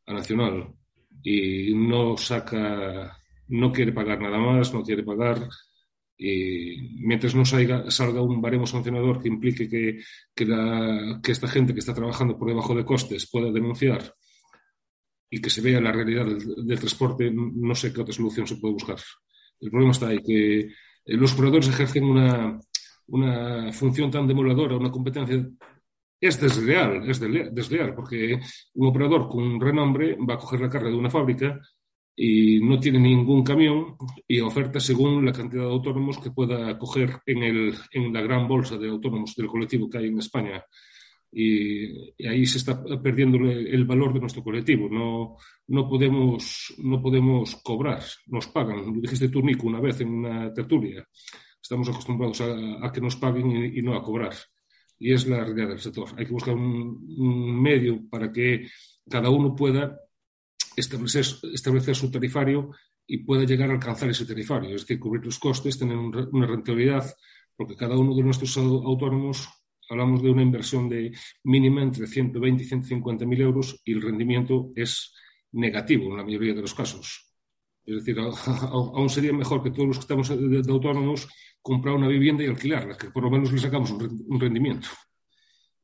[0.08, 0.74] a nacional
[1.24, 5.48] y no saca, no quiere pagar nada más, no quiere pagar
[6.18, 10.02] y mientras no salga, salga, un baremo sancionador que implique que,
[10.34, 14.14] que, esta gente que está trabajando por debajo de costes pueda denunciar
[15.30, 18.76] y que se vea la realidad del, transporte, no sé qué otra solución se puede
[18.76, 18.98] buscar.
[19.60, 20.70] El problema está ahí, que eh,
[21.06, 22.60] los operadores ejercen una,
[23.08, 25.46] una función tan demoledora, una competencia
[26.22, 28.40] es desleal, es desleal, porque
[28.76, 31.60] un operador con un renombre va a coger la carga de una fábrica
[32.16, 33.98] y no tiene ningún camión
[34.28, 38.48] y oferta según la cantidad de autónomos que pueda coger en, el, en la gran
[38.48, 40.64] bolsa de autónomos del colectivo que hay en España.
[41.32, 44.88] Y, ahí se está perdiendo el valor de nuestro colectivo.
[44.90, 45.36] No,
[45.68, 48.86] no, podemos, no podemos cobrar, nos pagan.
[48.86, 51.06] Lo dijiste tú, Nico, una vez en una tertulia.
[51.62, 54.34] Estamos acostumbrados a, que nos paguen y, no a cobrar.
[54.98, 56.08] Y es la realidad del sector.
[56.16, 58.68] Hay que buscar un medio para que
[59.10, 60.00] cada uno pueda
[60.76, 62.72] establecer, establecer su tarifario
[63.08, 67.14] y pueda llegar a alcanzar ese tarifario, es decir, cubrir los costes, tener una rentabilidad,
[67.56, 69.48] porque cada uno de nuestros autónomos
[69.90, 74.72] hablamos de una inversión de mínima entre 120 y 150 mil euros y el rendimiento
[74.76, 75.14] es
[75.52, 77.34] negativo en la mayoría de los casos.
[77.86, 81.28] Es decir, aún sería mejor que todos los que estamos de, autónomos
[81.62, 84.88] comprar una vivienda y alquilarla, que por lo menos le sacamos un rendimiento.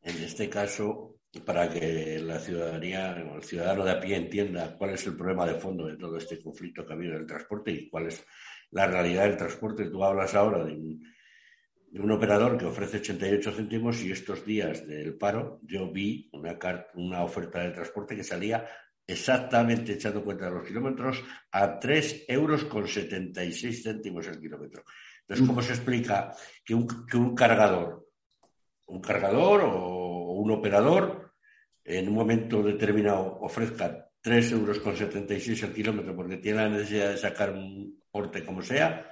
[0.01, 4.91] En este caso, para que la ciudadanía o el ciudadano de a pie entienda cuál
[4.91, 7.71] es el problema de fondo de todo este conflicto que ha habido en el transporte
[7.71, 8.25] y cuál es
[8.71, 9.89] la realidad del transporte.
[9.89, 15.61] Tú hablas ahora de un, operador que ofrece 88 céntimos y estos días del paro
[15.63, 16.57] yo vi una,
[16.95, 18.67] una oferta de transporte que salía
[19.07, 24.83] exactamente echando cuenta de los kilómetros a 3 euros con 76 céntimos el kilómetro.
[25.21, 28.05] Entonces, ¿cómo se explica que un, que un cargador,
[28.87, 31.20] un cargador o un operador
[31.83, 37.51] en un momento determinado ofrezca 3,76 euros al kilómetro porque tiene la necesidad de sacar
[37.51, 39.11] un porte como sea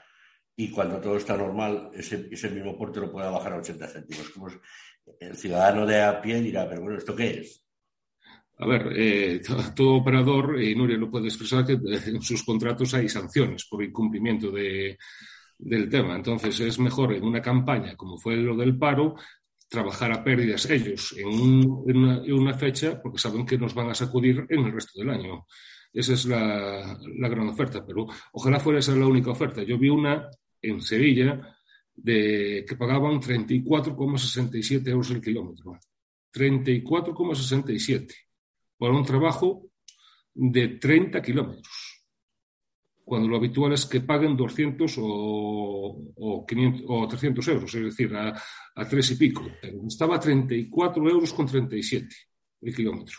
[0.56, 4.30] y cuando todo está normal ese, ese mismo porte lo pueda bajar a 80 céntimos.
[4.30, 4.50] Como
[5.20, 7.66] el ciudadano de a pie dirá, pero bueno, ¿esto qué es?
[8.58, 9.42] A ver, eh,
[9.74, 14.52] todo operador, y Nuria lo puede expresar, que en sus contratos hay sanciones por incumplimiento
[14.52, 14.98] de,
[15.60, 16.16] del tema.
[16.16, 19.16] Entonces es mejor en una campaña como fue lo del paro
[19.70, 21.70] trabajar a pérdidas ellos en,
[22.34, 25.46] una, fecha porque saben que nos van a sacudir en el resto del año.
[25.94, 26.98] Esa es la,
[27.30, 29.64] gran oferta, pero ojalá fuera esa la única oferta.
[29.64, 30.28] Yo vi una
[30.62, 31.56] en Sevilla
[31.96, 35.80] de, que pagaban 34,67 euros el kilómetro.
[36.34, 38.14] 34,67
[38.78, 39.70] por un trabajo
[40.34, 41.89] de 30 kilómetros
[43.10, 48.16] cuando lo habitual es que paguen 200 o, o, 500, o 300 euros, es decir,
[48.16, 48.40] a,
[48.76, 49.44] a tres y pico.
[49.88, 52.16] Estaba a 34 euros con 37
[52.62, 53.18] el kilómetro.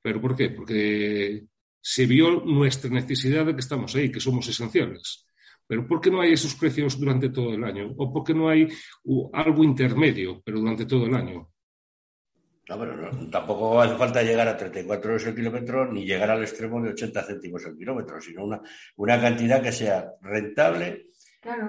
[0.00, 0.50] ¿Pero por qué?
[0.50, 1.44] Porque
[1.80, 5.26] se vio nuestra necesidad de que estamos ahí, que somos esenciales.
[5.66, 7.92] Pero ¿por qué no hay esos precios durante todo el año?
[7.96, 8.68] ¿O por qué no hay
[9.32, 11.50] algo intermedio, pero durante todo el año?
[12.68, 16.80] No, pero tampoco hace falta llegar a 34 euros el kilómetro ni llegar al extremo
[16.80, 18.60] de 80 céntimos el kilómetro, sino una,
[18.96, 21.06] una cantidad que sea rentable,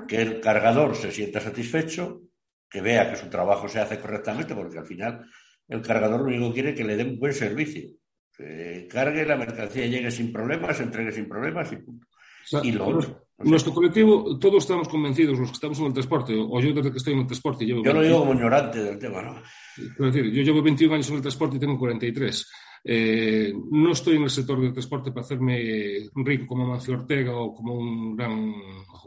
[0.08, 2.22] que el cargador se sienta satisfecho,
[2.70, 5.26] que vea que su trabajo se hace correctamente, porque al final
[5.68, 7.90] el cargador lo único que quiere es que le dé un buen servicio.
[8.36, 12.08] Que cargue la mercancía, llegue sin problemas, entregue sin problemas y punto.
[12.64, 13.28] y lo otro.
[13.40, 16.98] Nuestro colectivo, todos estamos convencidos, los que estamos en el transporte, o yo desde que
[16.98, 17.66] estoy en el transporte.
[17.66, 19.42] Llevo yo lo digo como ignorante del tema, ¿no?
[19.98, 22.52] Decir, yo llevo 21 años en el transporte y tengo 43.
[22.84, 27.54] Eh, no estoy en el sector del transporte para hacerme rico como Mancio Ortega o
[27.54, 28.54] como un gran.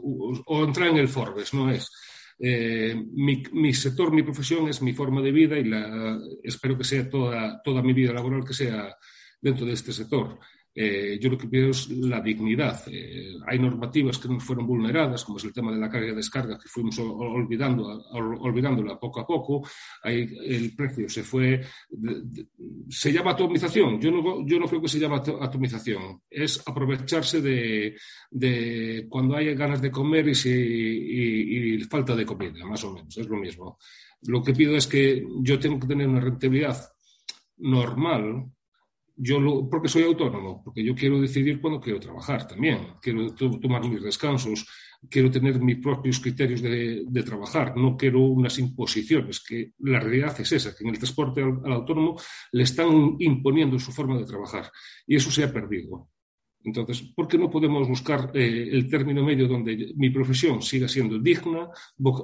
[0.01, 1.91] o entrar en el Forbes, no es.
[2.37, 6.83] Eh, mi, mi, sector, mi profesión es mi forma de vida y la, espero que
[6.83, 8.95] sea toda, toda mi vida laboral que sea
[9.39, 10.39] dentro de este sector.
[10.77, 12.83] Eh, yo lo que pido es la dignidad.
[12.87, 16.15] Eh, hay normativas que no fueron vulneradas, como es el tema de la carga y
[16.15, 19.65] descarga, que fuimos olvidando, olvidándola poco a poco.
[20.03, 21.61] el precio se fue.
[22.89, 24.01] se llama atomización.
[24.01, 26.21] Yo no, yo no creo que se llame atomización.
[26.29, 27.95] Es aprovecharse de,
[28.29, 33.17] de cuando hay ganas de comer y, y falta de comida, más o menos.
[33.17, 33.77] Es lo mismo.
[34.27, 36.89] Lo que pido es que yo tengo que tener una rentabilidad
[37.57, 38.51] normal
[39.17, 43.87] yo lo, porque soy autónomo, porque yo quiero decidir cuándo quiero trabajar también, quiero tomar
[43.87, 44.67] mis descansos,
[45.09, 50.51] quiero tener mis propios criterios de, trabajar, no quiero unas imposiciones, que la realidad es
[50.51, 52.19] esa, que en el transporte al, autónomo
[52.51, 54.71] le están imponiendo su forma de trabajar
[55.07, 56.09] y eso se ha perdido.
[56.63, 61.19] Entonces, ¿por qué no podemos buscar eh, el término medio donde mi profesión siga siendo
[61.19, 61.69] digna,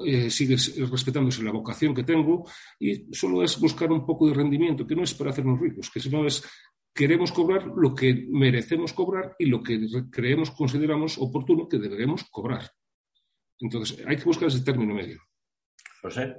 [0.04, 0.56] eh, sigue
[0.90, 2.50] respetándose la vocación que tengo
[2.80, 6.00] y solo es buscar un poco de rendimiento, que no es para hacernos ricos, que
[6.00, 6.44] sino es
[6.94, 12.72] queremos cobrar lo que merecemos cobrar y lo que creemos, consideramos oportuno que deberemos cobrar.
[13.60, 15.22] Entonces, hay que buscar ese término medio.
[16.02, 16.36] José.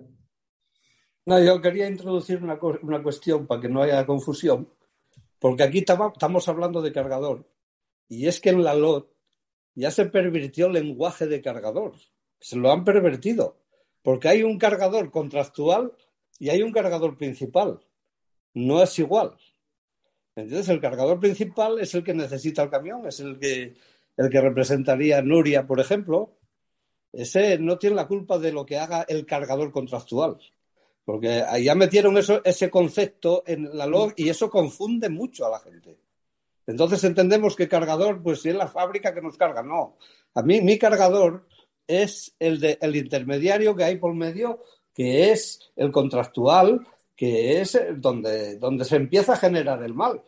[1.25, 4.73] No, yo quería introducir una, una cuestión para que no haya confusión,
[5.39, 7.49] porque aquí estamos hablando de cargador,
[8.09, 9.13] y es que en la LOT
[9.75, 11.95] ya se pervirtió el lenguaje de cargador,
[12.41, 13.63] se lo han pervertido,
[14.03, 15.97] porque hay un cargador contractual
[16.39, 17.81] y hay un cargador principal.
[18.53, 19.37] No es igual.
[20.35, 23.75] Entonces, el cargador principal es el que necesita el camión, es el que,
[24.17, 26.39] el que representaría Nuria, por ejemplo.
[27.13, 30.39] Ese no tiene la culpa de lo que haga el cargador contractual.
[31.05, 35.59] Porque ya metieron eso, ese concepto en la log y eso confunde mucho a la
[35.59, 35.99] gente.
[36.67, 39.97] Entonces entendemos que cargador, pues si es la fábrica que nos carga, no.
[40.35, 41.47] A mí mi cargador
[41.87, 44.63] es el, de, el intermediario que hay por medio,
[44.95, 46.87] que es el contractual,
[47.23, 50.21] que es donde, donde se empieza a generar el mal.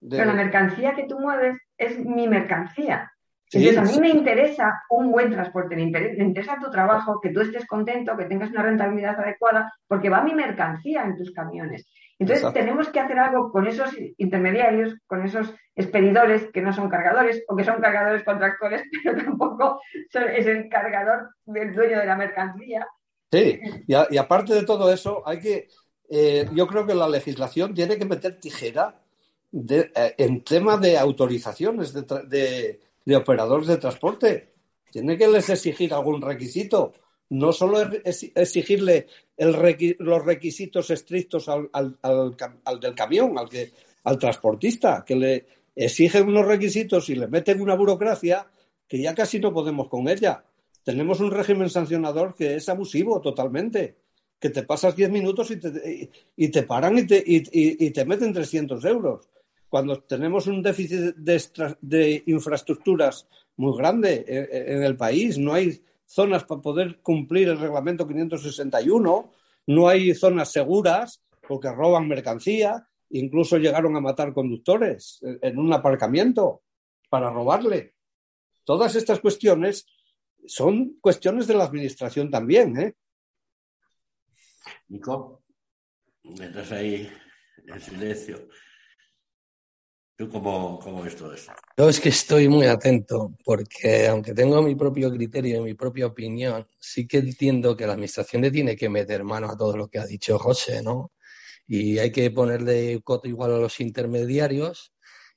[0.00, 3.08] Pero la mercancía que tú mueves es mi mercancía.
[3.52, 7.68] Entonces, a mí me interesa un buen transporte, me interesa, tu trabajo, que tú estés
[7.68, 11.88] contento, que tengas una rentabilidad adecuada, porque va mi mercancía en tus camiones.
[12.18, 17.44] Entonces, tenemos que hacer algo con esos intermediarios, con esos expedidores que no son cargadores
[17.46, 19.80] o que son cargadores contractores, pero tampoco
[20.12, 22.88] es el cargador del dueño de la mercancía.
[23.30, 25.68] Sí, y aparte de todo eso, hay que,
[26.12, 29.00] eh, yo creo que la legislación tiene que meter tijera
[29.52, 32.80] eh, en tema de autorizaciones de,
[33.14, 34.48] operadores de transporte.
[34.90, 36.94] Tiene que les exigir algún requisito.
[37.28, 39.06] No solo exigirle
[39.38, 41.96] los requisitos estrictos al,
[42.80, 43.70] del camión, al, que,
[44.02, 45.46] al transportista, que le
[45.76, 48.48] exigen unos requisitos y le meten una burocracia
[48.88, 50.42] que ya casi no podemos con ella.
[50.82, 53.99] Tenemos un régimen sancionador que es abusivo totalmente
[54.40, 58.32] que te pasas 10 minutos y te, y te paran y te, y, te meten
[58.32, 59.28] 300 euros.
[59.68, 66.62] Cuando tenemos un déficit de, infraestructuras muy grande en, el país, no hay zonas para
[66.62, 69.32] poder cumplir el reglamento 561,
[69.66, 76.62] no hay zonas seguras porque roban mercancía, incluso llegaron a matar conductores en un aparcamiento
[77.10, 77.94] para robarle.
[78.64, 79.86] Todas estas cuestiones
[80.46, 82.94] son cuestiones de la administración también, ¿eh?
[84.88, 85.42] Nico,
[86.22, 87.10] estás ahí
[87.66, 88.48] en silencio.
[90.16, 91.52] ¿Tú cómo, cómo ves todo esto?
[91.78, 96.06] Yo es que estoy muy atento, porque aunque tengo mi propio criterio y mi propia
[96.06, 99.88] opinión, sí que entiendo que la administración le tiene que meter mano a todo lo
[99.88, 101.12] que ha dicho José, ¿no?
[101.66, 104.92] Y hay que ponerle coto igual a los intermediarios.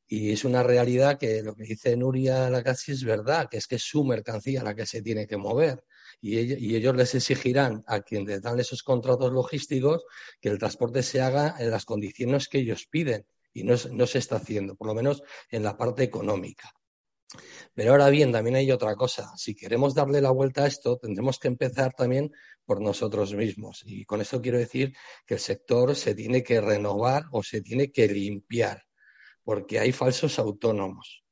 [0.06, 3.76] Y es una realidad que lo que dice Nuria Lacassi es verdad, que es que
[3.76, 5.82] es su mercancía la que se tiene que mover
[6.26, 10.06] y ellos, les exigirán a quienes dan esos contratos logísticos
[10.40, 14.38] que el transporte se haga en las condiciones que ellos piden y no, se está
[14.38, 16.72] haciendo, por lo menos en la parte económica.
[17.74, 19.34] Pero ahora bien, también hay otra cosa.
[19.36, 22.32] Si queremos darle la vuelta a esto, tendremos que empezar también
[22.64, 23.84] por nosotros mismos.
[23.86, 24.94] Y con esto quiero decir
[25.26, 28.84] que el sector se tiene que renovar o se tiene que limpiar,
[29.44, 31.23] porque hay falsos autónomos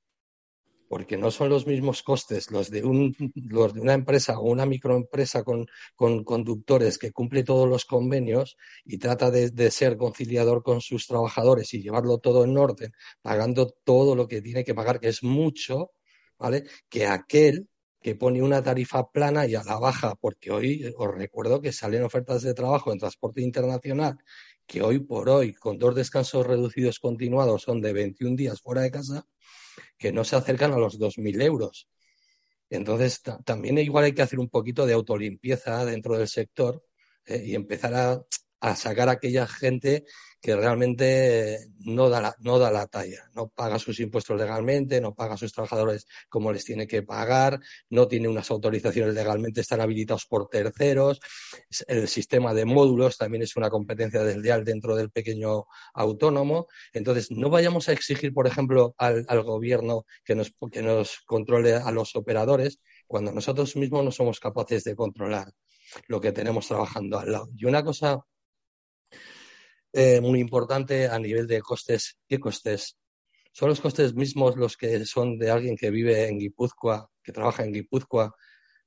[0.91, 3.15] porque no son los mismos costes los de, un,
[3.49, 8.57] los de una empresa o una microempresa con, con conductores que cumple todos los convenios
[8.83, 13.73] y trata de, de, ser conciliador con sus trabajadores y llevarlo todo en orden, pagando
[13.85, 15.91] todo lo que tiene que pagar, que es mucho,
[16.37, 16.65] ¿vale?
[16.89, 17.69] Que aquel
[18.01, 22.03] que pone una tarifa plana y a la baja, porque hoy os recuerdo que salen
[22.03, 24.17] ofertas de trabajo en transporte internacional
[24.67, 28.91] que hoy por hoy, con dos descansos reducidos continuados, son de 21 días fuera de
[28.91, 29.25] casa,
[29.97, 31.87] que no se acercan a los 2.000 euros.
[32.69, 36.83] Entonces, también igual hay que hacer un poquito de autolimpieza dentro del sector
[37.25, 38.25] eh, y empezar a,
[38.61, 40.05] a sacar a aquella gente
[40.41, 45.13] que realmente no da, la, no da la talla, no paga sus impuestos legalmente, no
[45.13, 49.81] paga a sus trabajadores como les tiene que pagar, no tiene unas autorizaciones legalmente, están
[49.81, 51.19] habilitados por terceros.
[51.87, 56.67] El sistema de módulos también es una competencia desleal dentro del pequeño autónomo.
[56.91, 61.75] Entonces, no vayamos a exigir, por ejemplo, al, al gobierno que nos, que nos controle
[61.75, 65.51] a los operadores cuando nosotros mismos no somos capaces de controlar
[66.07, 67.49] lo que tenemos trabajando al lado.
[67.55, 68.25] Y una cosa
[69.93, 72.17] eh, muy importante a nivel de costes.
[72.27, 72.97] ¿Qué costes?
[73.51, 77.63] ¿Son los costes mismos los que son de alguien que vive en Guipúzcoa, que trabaja
[77.63, 78.33] en Guipúzcoa,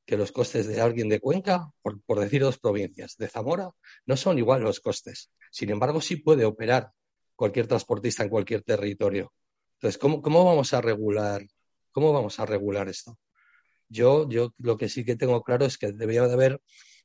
[0.07, 3.17] que los costes de alguien de Cuenca, por, por decir dos provincias?
[3.17, 3.71] De Zamora
[4.07, 5.31] no son igual los costes.
[5.51, 6.91] Sin embargo, sí puede operar
[7.37, 9.33] cualquier transportista en cualquier territorio.
[9.75, 11.43] Entonces, ¿cómo, cómo vamos a regular?
[11.93, 13.19] ¿Cómo vamos a regular esto?
[13.89, 16.61] Yo, yo lo que sí que tengo claro es que debería de haber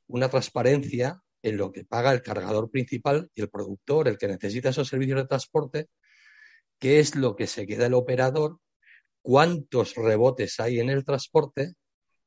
[0.06, 4.70] una transparencia en lo que paga el cargador principal y el productor, el que necesita
[4.70, 5.88] esos servicios de transporte,
[6.78, 8.58] qué es lo que se queda el operador,
[9.22, 11.74] cuántos rebotes hay en el transporte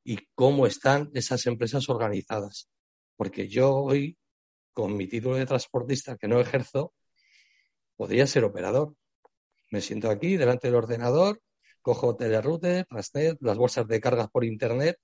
[0.03, 2.69] y cómo están esas empresas organizadas.
[3.15, 4.17] Porque yo hoy,
[4.73, 6.93] con mi título de transportista que no ejerzo,
[7.95, 8.95] podría ser operador.
[9.71, 11.41] Me siento aquí delante del ordenador,
[11.81, 12.87] cojo Transnet,
[13.41, 14.97] las bolsas de cargas por Internet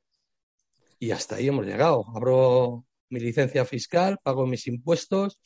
[0.99, 2.05] y hasta ahí hemos llegado.
[2.15, 5.39] Abro mi licencia fiscal, pago mis impuestos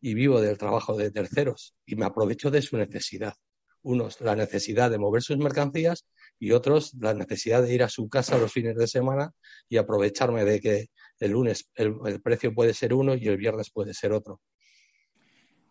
[0.00, 3.34] y vivo del trabajo de terceros y me aprovecho de su necesidad.
[3.82, 6.04] Unos la necesidad de mover sus mercancías
[6.38, 9.32] y otros la necesidad de ir a su casa los fines de semana
[9.68, 10.86] y aprovecharme de que
[11.20, 14.40] el lunes el, precio puede ser uno y el viernes puede ser otro.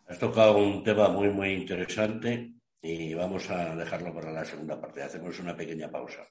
[0.07, 5.03] Has tocado un tema muy, muy interesante y vamos a dejarlo para la segunda parte.
[5.03, 6.27] Hacemos una pequeña pausa.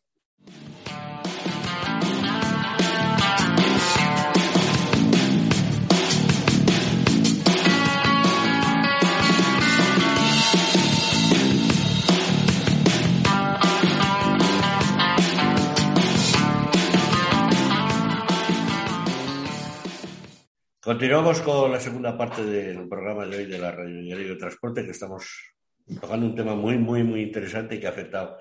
[20.86, 24.84] Continuamos con la segunda parte del programa de hoy de la Radio Diario de Transporte,
[24.84, 25.52] que estamos
[26.00, 28.38] tocando un tema muy, muy, muy interesante que ha afectado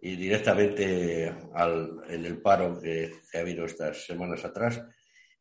[0.00, 4.82] y directamente al, en el paro que, que, ha habido estas semanas atrás,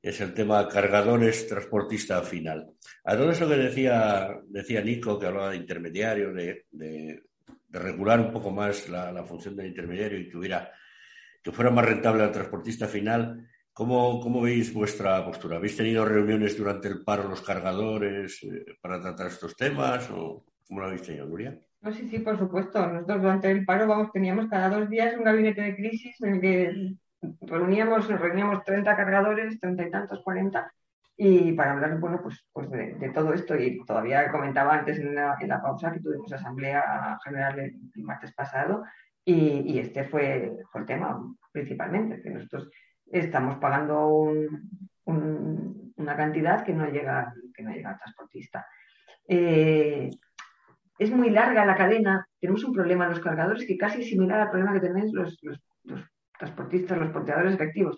[0.02, 2.70] es el tema cargadores transportista final.
[3.06, 7.24] A todo eso que decía, decía Nico, que hablaba de intermediario, de,
[7.70, 12.90] regular un poco más la, función del intermediario y que fuera más rentable al transportista
[12.90, 13.48] final,
[13.80, 15.56] ¿Cómo, ¿Cómo, veis vuestra postura?
[15.56, 20.82] ¿Habéis tenido reuniones durante el paro los cargadores eh, para tratar estos temas o cómo
[20.82, 21.58] lo habéis tenido, Nuria?
[21.80, 22.86] No, sí, sí, por supuesto.
[22.86, 26.42] Nosotros durante el paro vamos, teníamos cada dos días un gabinete de crisis en el
[26.42, 26.96] que
[27.40, 30.74] reuníamos, reuníamos 30 cargadores, 30 y tantos, 40,
[31.16, 33.56] y para hablar, bueno, pues, pues de, de todo esto.
[33.56, 38.04] Y todavía comentaba antes en la, en la pausa que tuvimos asamblea general el, el
[38.04, 38.84] martes pasado
[39.24, 41.18] y, y este fue, fue el tema
[41.54, 42.70] principalmente, que nosotros
[43.12, 44.70] estamos pagando un,
[45.06, 48.66] un, una cantidad que no llega, que no llega al transportista.
[49.28, 50.10] Eh,
[50.98, 54.50] es muy larga la cadena, tenemos un problema en los cargadores que casi similar al
[54.50, 55.40] problema que tenéis los,
[56.38, 57.98] transportistas, los porteadores efectivos.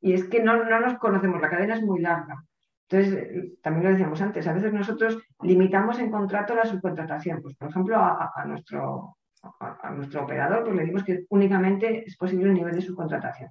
[0.00, 2.44] Y es que no, no, nos conocemos, la cadena es muy larga.
[2.88, 7.42] Entonces, también lo decíamos antes, a veces nosotros limitamos en contrato la subcontratación.
[7.42, 12.04] Pues, por ejemplo, a, a nuestro, a, a, nuestro operador, pues le dimos que únicamente
[12.06, 13.50] es posible un nivel de subcontratación.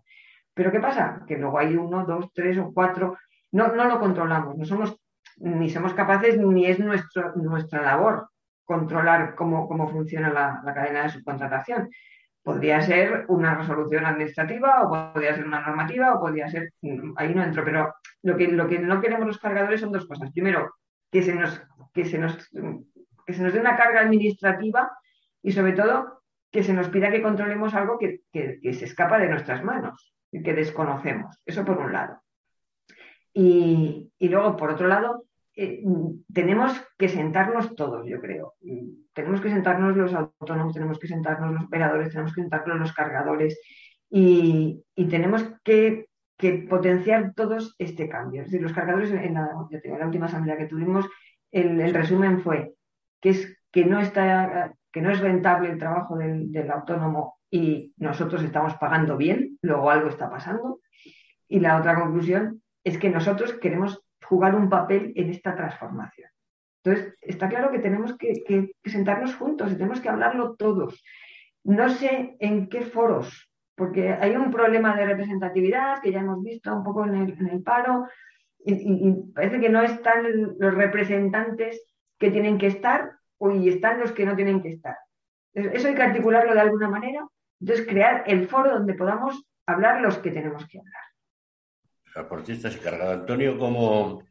[0.58, 1.24] Pero ¿qué pasa?
[1.28, 3.16] Que luego hay uno, dos, tres o cuatro.
[3.51, 4.99] No, no lo controlamos, no somos,
[5.38, 8.30] ni somos capaces, ni es nuestro, nuestra labor
[8.66, 11.89] controlar cómo, cómo funciona la, la, cadena de subcontratación.
[12.41, 16.72] Podría ser una resolución administrativa o podría ser una normativa o podría ser,
[17.18, 17.93] ahí no entro, pero
[18.24, 20.32] lo que, lo que no queremos los cargadores son dos cosas.
[20.32, 20.74] Primero,
[21.12, 21.62] que se nos,
[21.93, 22.49] que se nos,
[23.28, 24.89] que se nos dé una carga administrativa
[25.43, 29.64] y sobre todo que se nos pida que controlemos algo que, se escapa de nuestras
[29.64, 31.41] manos y que desconocemos.
[31.45, 32.21] Eso por un lado.
[33.33, 35.25] Y, luego, por otro lado,
[35.55, 35.83] eh,
[36.33, 38.55] tenemos que sentarnos todos, yo creo.
[39.13, 43.59] Tenemos que sentarnos los autónomos, tenemos que sentarnos los operadores, tenemos que sentarnos los cargadores
[44.09, 46.07] y, tenemos que,
[46.69, 48.41] potenciar todos este cambio.
[48.41, 49.49] Es decir, los cargadores, en la,
[50.05, 51.07] última asamblea que tuvimos,
[51.51, 52.73] el, resumen fue
[53.21, 58.43] que, es, que, no está, que no es rentable el trabajo del autónomo y nosotros
[58.43, 60.82] estamos pagando bien, luego algo está pasando.
[61.47, 66.30] Y la otra conclusión es que nosotros queremos jugar un papel en esta transformación.
[66.84, 71.03] Entonces, está claro que tenemos que, sentarnos juntos y tenemos que hablarlo todos.
[71.64, 76.74] No sé en qué foros, porque hay un problema de representatividad que ya hemos visto
[76.74, 78.08] un poco en el, paro
[78.60, 81.82] y, parece que no están los representantes
[82.18, 84.97] que tienen que estar y están los que no tienen que estar.
[85.53, 87.28] Eso hay que articularlo de alguna manera.
[87.60, 91.08] Entonces, crear el foro donde podamos hablar los que tenemos que hablar
[92.18, 93.12] transportistas y cargado.
[93.12, 94.24] Antonio, como,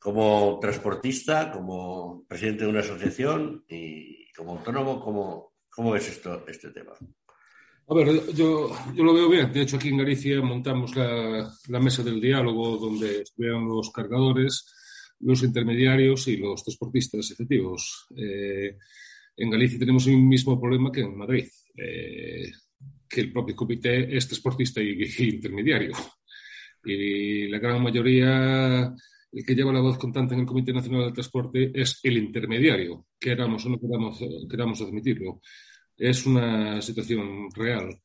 [0.00, 6.70] como transportista, como presidente de una asociación y como autónomo, ¿cómo, cómo ves esto, este
[6.70, 6.94] tema?
[7.88, 9.52] A ver, yo, yo, lo veo bien.
[9.52, 14.66] De hecho, aquí en Galicia montamos la, la mesa del diálogo donde estuvieron los cargadores,
[15.20, 18.08] los intermediarios y los transportistas efectivos.
[18.16, 18.76] Eh,
[19.36, 22.52] en Galicia tenemos el mismo problema que en Madrid, eh,
[23.08, 25.92] que el propio comité es transportista y, y intermediario
[26.86, 28.94] y la gran mayoría,
[29.32, 33.06] el que lleva la voz contante en el Comité Nacional del Transporte es el intermediario,
[33.18, 35.40] queramos o no queramos, queramos admitirlo.
[35.96, 38.00] Es una situación real.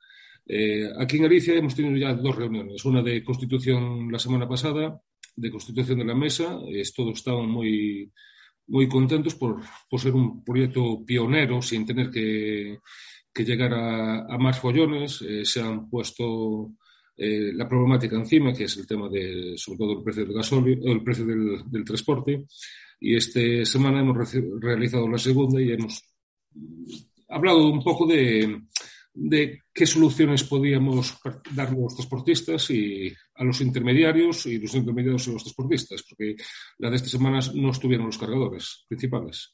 [0.46, 5.00] Eh, aquí en Galicia hemos tenido ya dos reuniones, una de constitución la semana pasada,
[5.36, 8.12] de constitución de la mesa, es, todos estaban muy,
[8.68, 12.80] muy contentos por, por, ser un proyecto pionero sin tener que,
[13.34, 15.22] que llegar a, a, más follones.
[15.22, 16.74] Eh, se han puesto
[17.24, 20.80] eh, la problemática encima, que es el tema de, sobre todo, el precio del gasóleo,
[20.86, 22.46] el precio del, transporte.
[23.00, 26.04] Y esta semana hemos realizado la segunda y hemos
[27.30, 28.64] hablado un poco de,
[29.72, 31.20] qué soluciones podíamos
[31.54, 36.36] dar a los transportistas y a los intermediarios y los intermediarios a los transportistas, porque
[36.80, 39.54] la de estas semanas no estuvieron los cargadores principales.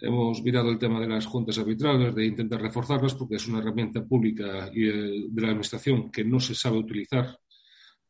[0.00, 4.04] Hemos mirado el tema de las juntas arbitrales, de intentar reforzarlas, porque es una herramienta
[4.04, 7.38] pública y eh, de la Administración que no se sabe utilizar.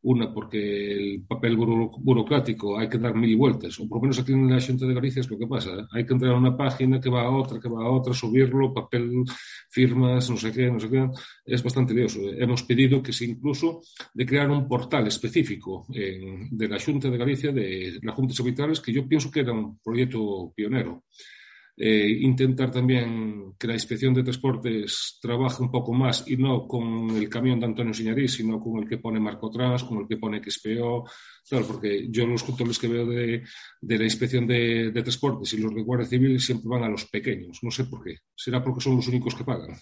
[0.00, 4.32] Una, porque el papel burocrático hay que dar mil vueltas, o por lo menos aquí
[4.32, 5.88] en la Junta de Galicia es lo que pasa.
[5.90, 8.72] Hay que entrar a una página que va a otra, que va a otra, subirlo,
[8.72, 9.24] papel,
[9.68, 11.08] firmas, no sé qué, no sé qué.
[11.44, 12.20] Es bastante lioso.
[12.20, 13.82] Hemos pedido que se incluso
[14.14, 18.92] de crear un portal específico de la Junta de Galicia, de las juntas arbitrales, que
[18.92, 21.02] yo pienso que era un proyecto pionero.
[21.80, 27.10] Eh, intentar también que la inspección de transportes trabaje un poco más y no con
[27.10, 30.16] el camión de Antonio Siñarí, sino con el que pone Marco Trans, con el que
[30.16, 31.08] pone XPO,
[31.48, 33.44] claro, porque yo los controles que veo de,
[33.82, 37.70] la inspección de, transportes y los de Guardia Civil siempre van a los pequeños, no
[37.70, 39.78] sé por qué, será porque son los únicos que pagan.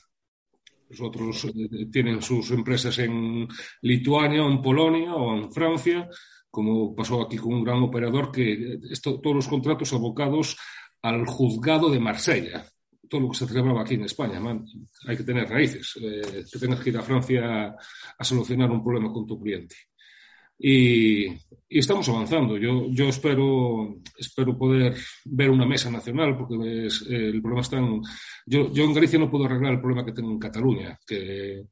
[0.90, 3.49] Los otros eh, tienen sus empresas en
[3.80, 6.11] Lituania, o en Polonia o en Francia,
[6.51, 10.59] como pasó aquí con un gran operador que esto, todos los contratos abocados
[11.03, 12.64] al juzgado de Marsella.
[13.09, 14.40] Todo lo que se celebraba aquí en España.
[15.07, 15.94] hay que tener raíces.
[16.01, 17.76] Eh, que tengas que ir a Francia
[18.18, 19.76] a, solucionar un problema con tu cliente.
[20.59, 21.26] Y,
[21.68, 22.57] estamos avanzando.
[22.57, 28.01] Yo, yo espero, espero poder ver una mesa nacional, porque el problema está en.
[28.47, 31.66] Yo, yo en Galicia no puedo arreglar el problema que tengo en Cataluña, que,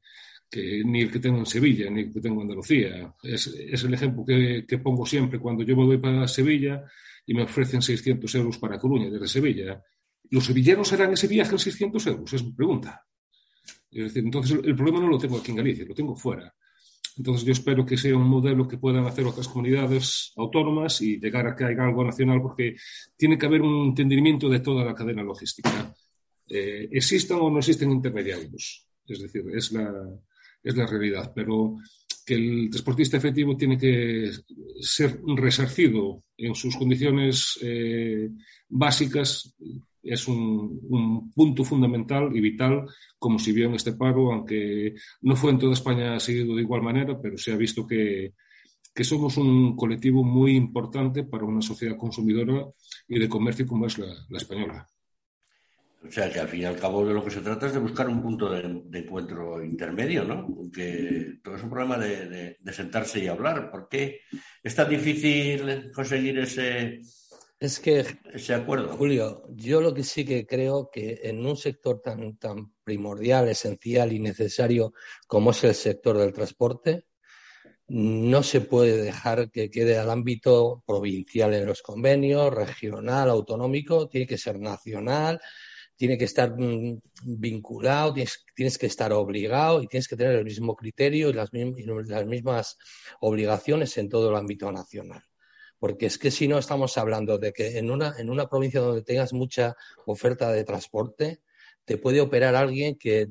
[0.85, 3.13] ni el que tengo en Sevilla, ni el que tengo en Andalucía.
[3.23, 3.47] Es,
[3.83, 5.39] el ejemplo que, que, pongo siempre.
[5.39, 6.83] Cuando yo me voy para Sevilla,
[7.25, 9.81] y me ofrecen 600 euros para Coruña desde Sevilla.
[10.29, 12.33] ¿Los sevillanos harán ese viaje en 600 euros?
[12.33, 13.05] Es mi pregunta.
[13.91, 16.53] Es decir, entonces el problema no lo tengo aquí en Galicia, lo tengo fuera.
[17.17, 21.47] Entonces yo espero que sea un modelo que puedan hacer otras comunidades autónomas y llegar
[21.47, 22.75] a que haya algo nacional porque
[23.15, 25.93] tiene que haber un entendimiento de toda la cadena logística.
[26.47, 28.85] Eh, existan o no existen intermediarios.
[29.07, 29.93] Es decir, es la,
[30.65, 31.31] es la realidad.
[31.33, 31.77] Pero
[32.25, 34.31] que el transportista efectivo tiene que
[34.81, 38.29] ser resarcido en sus condiciones eh,
[38.67, 39.55] básicas
[40.01, 42.85] es un, punto fundamental y vital,
[43.17, 46.83] como si vio en este paro, aunque no fue en toda España seguido de igual
[46.83, 48.33] manera, pero se ha visto que,
[49.03, 52.65] somos un colectivo muy importante para una sociedad consumidora
[53.07, 54.87] y de comercio como es la española.
[56.07, 57.79] O sea, que al fin y al cabo de lo que se trata es de
[57.79, 60.47] buscar un punto de, encuentro intermedio, ¿no?
[60.71, 63.71] Que todo es un problema de, sentarse y hablar.
[63.71, 64.21] ¿Por qué
[64.63, 67.01] es tan difícil conseguir ese,
[67.59, 68.95] Es que, ese acuerdo.
[68.95, 74.13] Julio, yo lo que sí que creo que en un sector tan, tan primordial, esencial
[74.13, 74.93] y necesario
[75.27, 77.05] como es el sector del transporte,
[77.87, 84.25] no se puede dejar que quede al ámbito provincial en los convenios, regional, autonómico, tiene
[84.25, 85.39] que ser nacional,
[85.95, 90.75] tiene que estar mm, vinculado, tienes, que estar obligado y tienes que tener el mismo
[90.75, 92.77] criterio y las, mismas
[93.21, 95.23] obligaciones en todo el ámbito nacional
[95.77, 99.03] porque es que si no estamos hablando de que en una, en una provincia donde
[99.03, 99.75] tengas mucha
[100.05, 101.41] oferta de transporte,
[101.85, 103.27] te puede operar alguien que,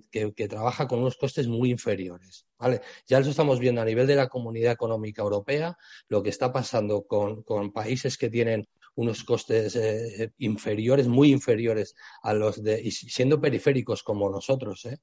[0.49, 2.47] trabaja con unos costes muy inferiores.
[2.57, 2.81] ¿vale?
[3.07, 5.77] Ya eso estamos viendo a nivel de la Comunidad Económica Europea,
[6.09, 8.67] lo que está pasando con, países que tienen
[8.97, 14.99] unos costes eh, inferiores, muy inferiores a los de, y siendo periféricos como nosotros, ¿eh?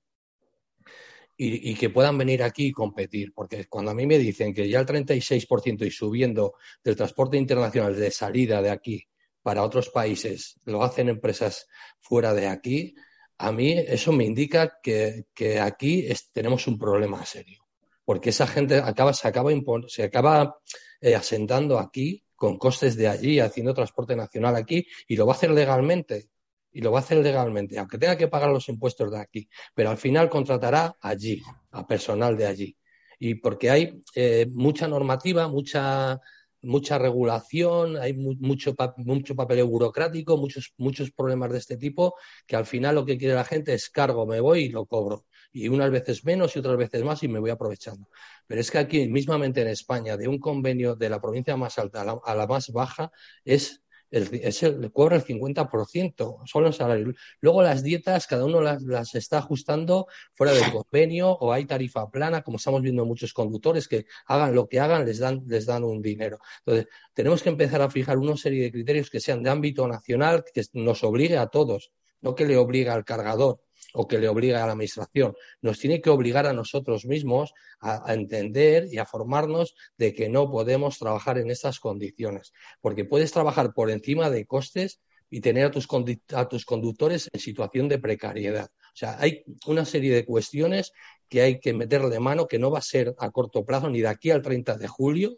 [1.44, 3.34] y, que puedan venir aquí y competir.
[3.34, 7.96] Porque cuando a mí me dicen que ya el 36% y subiendo del transporte internacional
[7.96, 9.08] de salida de aquí
[9.42, 11.68] para otros países lo hacen empresas
[12.00, 12.94] fuera de aquí,
[13.40, 15.26] a mí eso me indica que,
[15.60, 17.66] aquí tenemos un problema serio.
[18.06, 19.54] Porque esa gente se acaba,
[19.88, 20.58] se acaba
[21.00, 25.36] eh, asentando aquí con costes de allí, haciendo transporte nacional aquí, y lo va a
[25.36, 26.32] hacer legalmente
[26.72, 29.92] y lo va a hacer legalmente, aunque tenga que pagar los impuestos de aquí, pero
[29.92, 31.40] al final contratará allí,
[31.70, 32.76] a personal de allí.
[33.20, 36.20] Y porque hay eh, mucha normativa, mucha,
[36.64, 42.16] mucha regulación, hay mucho, mucho papel burocrático, muchos, muchos problemas de este tipo,
[42.48, 45.26] que al final lo que quiere la gente es cargo, me voy y lo cobro.
[45.54, 48.08] Y unas veces menos y otras veces más y me voy aprovechando.
[48.48, 52.02] Pero es que aquí, mismamente en España, de un convenio de la provincia más alta
[52.02, 53.12] a la más baja,
[53.44, 53.82] es
[54.12, 57.16] el, le cobra el 50%, son los salarios.
[57.40, 62.42] Luego las dietas, cada uno las, está ajustando fuera del convenio o hay tarifa plana,
[62.42, 66.02] como estamos viendo muchos conductores que hagan lo que hagan, les dan, les dan un
[66.02, 66.40] dinero.
[66.66, 70.44] Entonces, tenemos que empezar a fijar una serie de criterios que sean de ámbito nacional,
[70.54, 73.62] que nos obligue a todos, no que le obligue al cargador
[73.94, 75.34] o que le obliga a la Administración.
[75.62, 80.50] Nos tiene que obligar a nosotros mismos a, entender y a formarnos de que no
[80.50, 85.72] podemos trabajar en estas condiciones, porque puedes trabajar por encima de costes y tener a
[85.72, 85.88] tus,
[86.34, 88.70] a tus conductores en situación de precariedad.
[88.94, 90.92] O sea, hay una serie de cuestiones
[91.30, 94.10] que hay que meterle mano, que no va a ser a corto plazo, ni de
[94.10, 95.38] aquí al 30 de julio,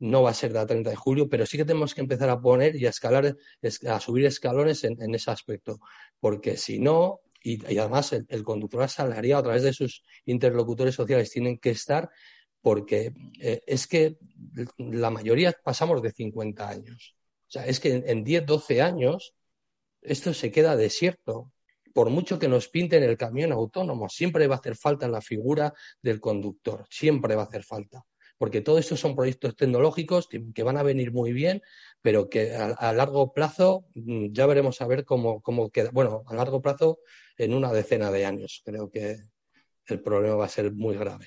[0.00, 2.40] no va a ser de 30 de julio, pero sí que tenemos que empezar a
[2.40, 3.36] poner y a escalar,
[3.86, 5.78] a subir escalones en, ese aspecto,
[6.18, 11.58] porque si no, y, además el, conductor asalariado a través de sus interlocutores sociales tienen
[11.58, 12.10] que estar,
[12.62, 14.16] porque eh, es que
[14.78, 17.16] la mayoría pasamos de 50 años.
[17.48, 19.34] O sea, es que en, en 10, 12 años
[20.02, 21.52] esto se queda desierto.
[21.92, 25.74] Por mucho que nos pinten el camión autónomo, siempre va a hacer falta la figura
[26.00, 28.04] del conductor, siempre va a hacer falta
[28.40, 31.60] porque todo esto son proyectos tecnológicos que, van a venir muy bien,
[32.00, 35.90] pero que a, largo plazo mm, ya veremos a ver cómo, cómo queda.
[35.92, 37.00] Bueno, a largo plazo,
[37.36, 39.18] en una decena de años, creo que
[39.88, 41.26] el problema va a ser muy grave.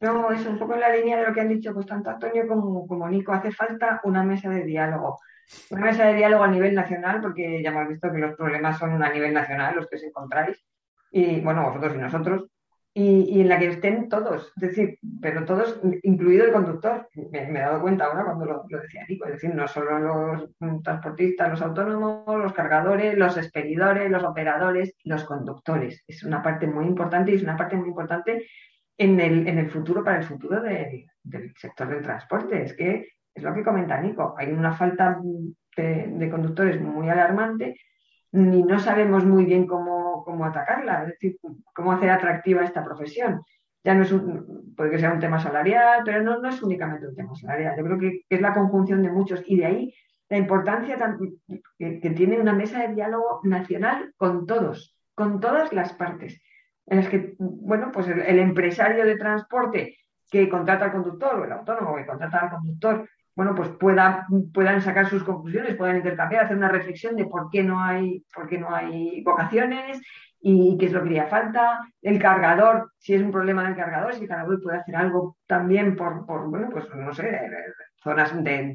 [0.00, 2.46] No, es un poco en la línea de lo que han dicho pues tanto Antonio
[2.46, 3.32] como, como Nico.
[3.32, 5.20] Hace falta una mesa de diálogo.
[5.70, 9.02] Una mesa de diálogo a nivel nacional, porque ya hemos visto que los problemas son
[9.02, 10.62] a nivel nacional los que os encontráis.
[11.10, 12.50] Y bueno, vosotros y nosotros
[12.92, 17.08] y, en la que estén todos, es decir, pero todos, incluido el conductor.
[17.30, 21.50] Me, he dado cuenta ahora cuando lo, decía Nico, es decir, no solo los transportistas,
[21.50, 26.02] los autónomos, los cargadores, los expedidores, los operadores, los conductores.
[26.06, 28.46] Es una parte muy importante y es una parte muy importante
[28.98, 32.62] en el, en el futuro, para el futuro del sector del transporte.
[32.62, 35.20] Es que es lo que comenta Nico, hay una falta
[35.76, 37.76] de conductores muy alarmante
[38.32, 41.38] ni no sabemos muy bien cómo, cómo atacarla, es decir,
[41.74, 43.42] cómo hacer atractiva esta profesión.
[43.82, 47.08] Ya no es un, puede que sea un tema salarial, pero no, no es únicamente
[47.08, 47.76] un tema salarial.
[47.76, 49.94] Yo creo que, es la conjunción de muchos y de ahí
[50.28, 50.96] la importancia
[51.78, 56.40] que, tiene una mesa de diálogo nacional con todos, con todas las partes,
[56.86, 59.96] en las que, bueno, pues el empresario de transporte
[60.30, 65.08] que contrata al conductor o el autónomo que contrata al conductor bueno, pues puedan sacar
[65.08, 68.74] sus conclusiones, puedan intercambiar, hacer una reflexión de por qué no hay, por qué no
[68.74, 70.00] hay vocaciones
[70.40, 71.80] y qué es lo que haría falta.
[72.02, 75.96] El cargador, si es un problema del cargador, si el cargador puede hacer algo también
[75.96, 77.40] por, bueno, pues no sé,
[78.02, 78.74] zonas de,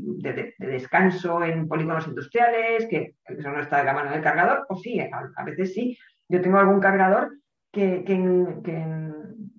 [0.58, 5.00] descanso en polígonos industriales, que eso no está de la mano del cargador, o sí,
[5.00, 5.98] a, veces sí.
[6.28, 7.32] Yo tengo algún cargador
[7.72, 8.16] que, que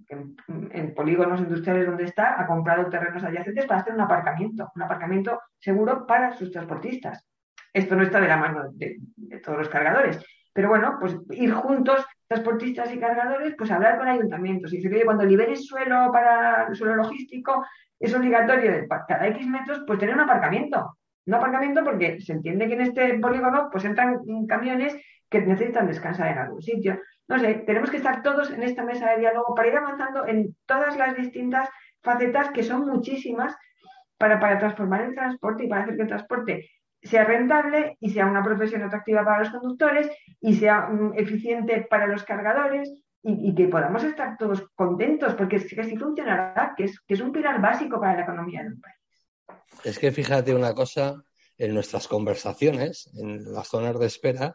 [0.09, 5.41] en, polígonos industriales donde está, ha comprado terrenos adyacentes para hacer un aparcamiento, un aparcamiento
[5.59, 7.27] seguro para sus transportistas.
[7.73, 8.99] Esto no está de la mano de,
[9.45, 10.19] todos los cargadores,
[10.53, 14.73] Pero bueno, pues ir juntos, transportistas y cargadores, pues hablar con ayuntamientos.
[14.73, 17.65] Y dice que cuando liberes suelo para el suelo logístico,
[18.01, 20.97] es obligatorio de cada X metros, pues tener un aparcamiento.
[21.27, 24.97] Un aparcamiento porque se entiende que en este polígono pues entran camiones
[25.29, 27.01] que necesitan descansar en algún sitio.
[27.29, 30.57] No sé, tenemos que estar todos en esta mesa de diálogo para ir avanzando en
[30.65, 31.69] todas las distintas
[32.03, 33.57] facetas, que son muchísimas,
[34.17, 36.71] para, para transformar el transporte y para hacer que el transporte
[37.03, 40.11] sea rentable y sea una profesión atractiva para los conductores
[40.41, 42.91] y sea mm, eficiente para los cargadores
[43.29, 47.21] y, que podamos estar todos contentos, porque es que así funcionará, que es, que es
[47.21, 48.95] un pilar básico para la economía del país.
[49.83, 51.25] Es que fíjate una cosa,
[51.59, 54.55] en nuestras conversaciones, en las zonas de espera,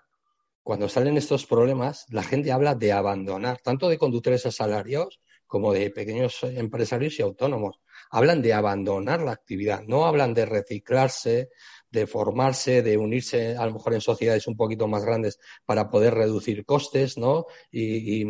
[0.64, 5.90] cuando salen estos problemas, la gente habla de abandonar, tanto de conductores asalariados como de
[5.90, 7.82] pequeños empresarios y autónomos.
[8.10, 11.50] Hablan de abandonar la actividad, no hablan de reciclarse,
[11.90, 16.14] de formarse, de unirse a lo mejor en sociedades un poquito más grandes para poder
[16.14, 17.48] reducir costes, ¿no?
[17.70, 18.24] Y,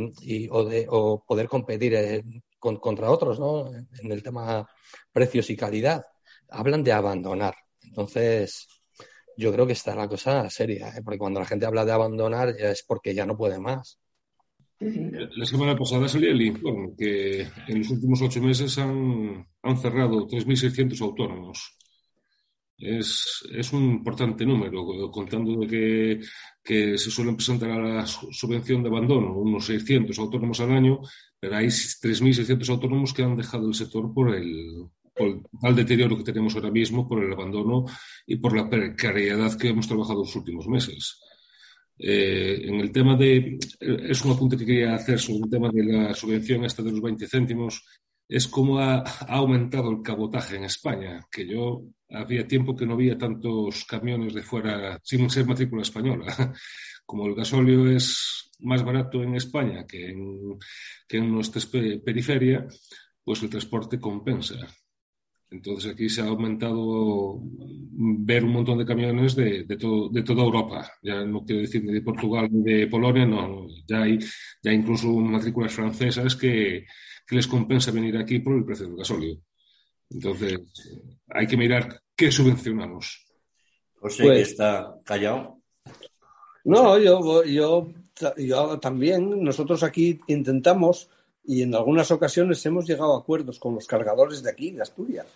[0.49, 0.88] o, de,
[1.27, 2.23] poder competir eh,
[2.57, 3.71] contra otros, ¿no?
[3.71, 4.67] En el tema
[5.11, 6.03] precios y calidad.
[6.49, 7.55] Hablan de abandonar.
[7.84, 8.80] Entonces,
[9.38, 11.01] yo creo que está la cosa seria, ¿eh?
[11.03, 13.99] porque cuando la gente habla de abandonar ya es porque ya no puede más.
[14.79, 20.27] La semana pasada salía el informe que en los últimos ocho meses han, han cerrado
[20.27, 21.77] 3.600 autónomos.
[22.79, 26.19] Es, es, un importante número, contando de que,
[26.63, 30.99] que, se suelen presentar a la subvención de abandono unos 600 autónomos al año,
[31.39, 34.89] pero hay 3.600 autónomos que han dejado el sector por el,
[35.22, 37.86] por el tal deterioro que tenemos ahora mismo, por el abandono
[38.26, 41.19] y por la precariedad que hemos trabajado los últimos meses.
[41.99, 45.84] Eh, en el tema de, es un apunte que quería hacer sobre el tema de
[45.84, 47.86] la subvención esta de los 20 céntimos,
[48.28, 52.93] es cómo ha, ha, aumentado el cabotaje en España, que yo había tiempo que no
[52.93, 56.26] había tantos camiones de fuera sin ser matrícula española.
[57.05, 60.57] Como el gasóleo es más barato en España que en,
[61.07, 61.61] que en nuestra
[62.03, 62.65] periferia,
[63.24, 64.55] pues el transporte compensa.
[65.51, 70.43] Entonces aquí se ha aumentado ver un montón de camiones de, de, todo, de toda
[70.43, 70.89] Europa.
[71.03, 73.67] Ya no quiero decir ni de Portugal ni de Polonia, no.
[73.85, 74.17] Ya hay
[74.63, 76.85] ya incluso matrículas francesas que,
[77.27, 79.39] que les compensa venir aquí por el precio del gasóleo.
[80.09, 80.59] Entonces
[81.27, 83.27] hay que mirar qué subvencionamos.
[83.99, 85.61] José, pues, que está callado.
[86.63, 87.91] No, yo, yo,
[88.37, 91.09] yo también, nosotros aquí intentamos
[91.43, 95.27] y en algunas ocasiones hemos llegado a acuerdos con los cargadores de aquí, de Asturias.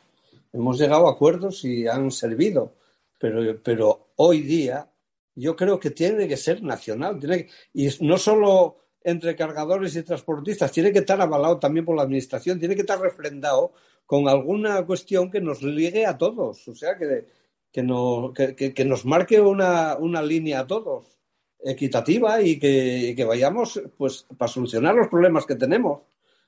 [0.53, 2.73] Hemos llegado a acuerdos y han servido,
[3.19, 4.89] pero, pero hoy día
[5.33, 7.19] yo creo que tiene que ser nacional.
[7.19, 12.03] Tiene y no solo entre cargadores y transportistas, tiene que estar avalado también por la
[12.03, 13.73] Administración, tiene que estar refrendado
[14.05, 17.25] con alguna cuestión que nos ligue a todos, o sea, que,
[17.71, 21.14] que, no, que, que nos marque una, una línea a todos
[21.65, 26.01] equitativa y que, vayamos pues para solucionar los problemas que tenemos.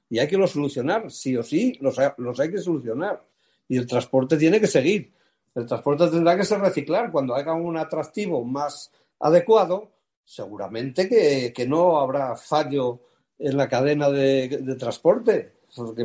[0.10, 3.26] Y hay que los solucionar, sí o sí, los, los hay que solucionar.
[3.68, 5.12] Y el transporte tiene que seguir.
[5.56, 7.12] El transporte tendrá que ser reciclar.
[7.12, 9.92] Cuando haga un atractivo más adecuado,
[10.24, 13.02] seguramente que, que no habrá fallo
[13.40, 15.54] en la cadena de, transporte.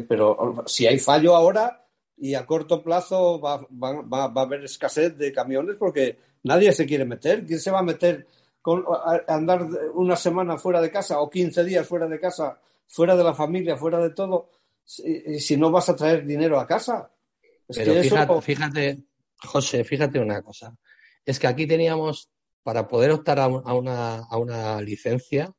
[0.09, 1.85] Pero si hay fallo ahora
[2.17, 6.73] y a corto plazo va, va, va, va a haber escasez de camiones porque nadie
[6.73, 7.47] se quiere meter.
[7.47, 8.27] ¿Quién se va a meter
[8.63, 8.85] con,
[9.27, 13.35] andar una semana fuera de casa o 15 días fuera de casa, fuera de la
[13.35, 14.51] familia, fuera de todo,
[14.85, 17.11] si, si no vas a traer dinero a casa.
[17.69, 18.41] Es Pero que fíjate, eso...
[18.41, 18.99] fíjate,
[19.37, 20.75] José, fíjate una cosa.
[21.25, 22.31] Es que aquí teníamos,
[22.63, 25.53] para poder optar a, una, a una licencia,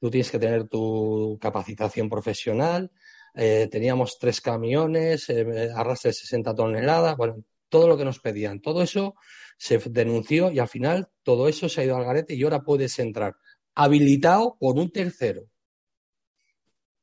[0.00, 2.90] tú tienes que tener tu capacitación profesional,
[3.34, 8.60] eh, teníamos tres camiones, eh, arrastre de 60 toneladas, bueno, todo lo que nos pedían.
[8.60, 9.14] Todo eso
[9.56, 12.98] se denunció y al final todo eso se ha ido al garete y ahora puedes
[12.98, 13.36] entrar
[13.76, 15.44] habilitado por un tercero,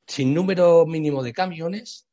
[0.07, 2.07] sin número mínimo de camiones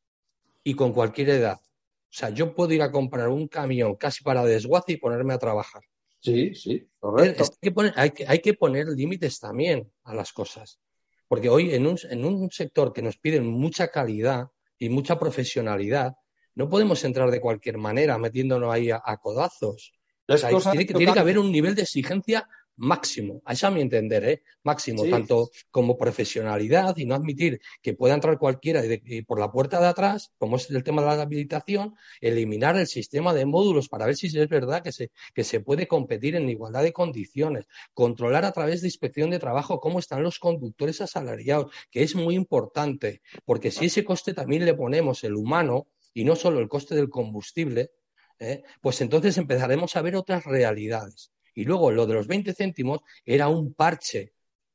[0.63, 1.59] y con cualquier edad.
[1.59, 5.39] O sea, yo puedo ir a comprar un camión casi para desguace y ponerme a
[5.39, 5.83] trabajar.
[6.21, 7.45] Sí, sí, correcto.
[7.45, 10.79] Hay que poner, hay que, hay que poner límites también a las cosas.
[11.27, 16.17] Porque hoy en un, en un sector que nos piden mucha calidad y mucha profesionalidad,
[16.55, 19.93] no podemos entrar de cualquier manera metiéndonos ahí a, a codazos.
[20.37, 22.47] Sea, tiene, que, tiene, que, haber un nivel de exigencia
[22.81, 24.43] máximo, a eso a mi entender, ¿eh?
[24.63, 25.11] máximo, sí.
[25.11, 29.87] tanto como profesionalidad y no admitir que pueda entrar cualquiera y por la puerta de
[29.87, 34.17] atrás, como es el tema de la habilitación, eliminar el sistema de módulos para ver
[34.17, 38.53] si es verdad que se, que se puede competir en igualdad de condiciones, controlar a
[38.53, 43.71] través de inspección de trabajo cómo están los conductores asalariados, que es muy importante, porque
[43.71, 47.91] si ese coste también le ponemos el humano y no solo el coste del combustible,
[48.41, 48.65] ¿eh?
[48.81, 51.33] pues entonces empezaremos a ver otras realidades.
[51.55, 54.33] Y luego lo de los 20 céntimos era un parche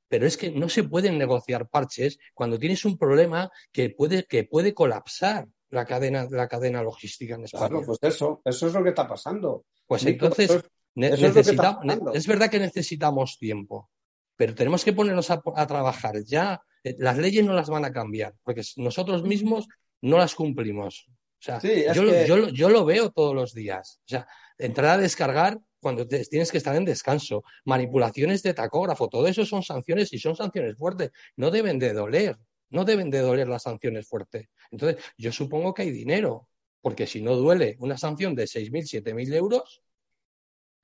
[0.08, 4.44] pero es que no se pueden negociar parches cuando tienes un problema que puede, que
[4.44, 7.70] puede colapsar la cadena, la cadena logística en España.
[7.70, 9.66] Claro, pues eso, eso es lo que está pasando.
[9.88, 10.64] Pues entonces,
[10.96, 13.90] es, verdad que necesitamos tiempo,
[14.36, 16.62] pero tenemos que ponernos a, trabajar ya.
[16.84, 19.68] Eh, las leyes no las van a cambiar, porque nosotros mismos
[20.02, 21.08] no las cumplimos.
[21.48, 24.00] O sea, yo, yo, lo veo todos los días.
[24.06, 24.28] O sea,
[24.58, 29.62] entrar a descargar cuando tienes que estar en descanso, manipulaciones de tacógrafo, todo eso son
[29.62, 31.12] sanciones y son sanciones fuertes.
[31.36, 32.38] No deben de doler,
[32.72, 34.48] no deben de doler las sanciones fuertes.
[34.72, 36.48] Entonces, yo supongo que hay dinero,
[36.82, 39.84] porque si no duele una sanción de 6.000, 7.000 euros,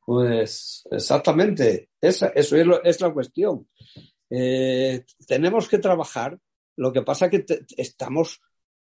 [0.05, 3.67] pues exactamente, esa, eso es, la cuestión.
[4.29, 6.37] Eh, tenemos que trabajar,
[6.75, 8.41] lo que pasa es que estamos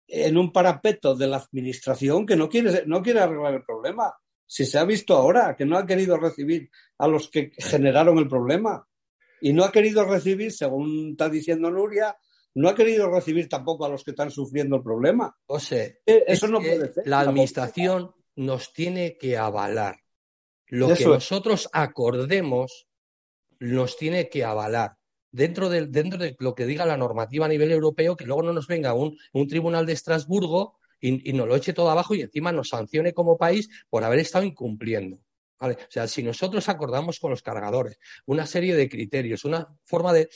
[0.08, 4.14] en un parapeto de la administración que no quiere, no quiere arreglar el problema.
[4.46, 8.28] Si se ha visto ahora que no ha querido recibir a los que generaron el
[8.28, 8.86] problema
[9.40, 12.16] y no ha querido recibir, según está diciendo Nuria,
[12.54, 15.36] no ha querido recibir tampoco a los que están sufriendo el problema.
[15.46, 17.06] O sea, eh, eso no puede ser.
[17.06, 19.96] La administración nos tiene que avalar
[20.68, 22.88] lo que nosotros acordemos
[23.58, 24.96] nos tiene que avalar
[25.36, 28.54] dentro de, dentro de lo que diga la normativa a nivel europeo, que luego no
[28.54, 29.18] nos venga un,
[29.48, 33.36] tribunal de Estrasburgo y, y, nos lo eche todo abajo y encima nos sancione como
[33.36, 35.18] país por haber estado incumpliendo.
[35.58, 40.28] O sea, si nosotros acordamos con los cargadores una serie de criterios, una forma de,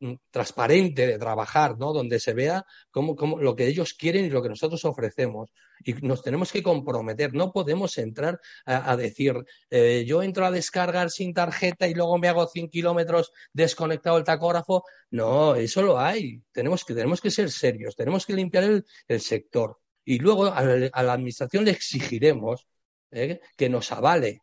[0.00, 1.92] mm, transparente de trabajar, ¿no?
[1.92, 5.50] Donde se vea cómo, lo que ellos quieren y lo que nosotros ofrecemos.
[5.84, 7.34] Y nos tenemos que comprometer.
[7.34, 9.34] No podemos entrar a, decir,
[9.70, 14.24] eh, yo entro a descargar sin tarjeta y luego me hago 100 kilómetros desconectado el
[14.24, 14.84] tacógrafo.
[15.10, 16.42] No, eso lo hay.
[16.52, 17.94] Tenemos que, tenemos que ser serios.
[17.96, 19.78] Tenemos que limpiar el, sector.
[20.04, 22.66] Y luego a la administración le exigiremos
[23.12, 23.40] ¿eh?
[23.56, 24.42] que nos avale,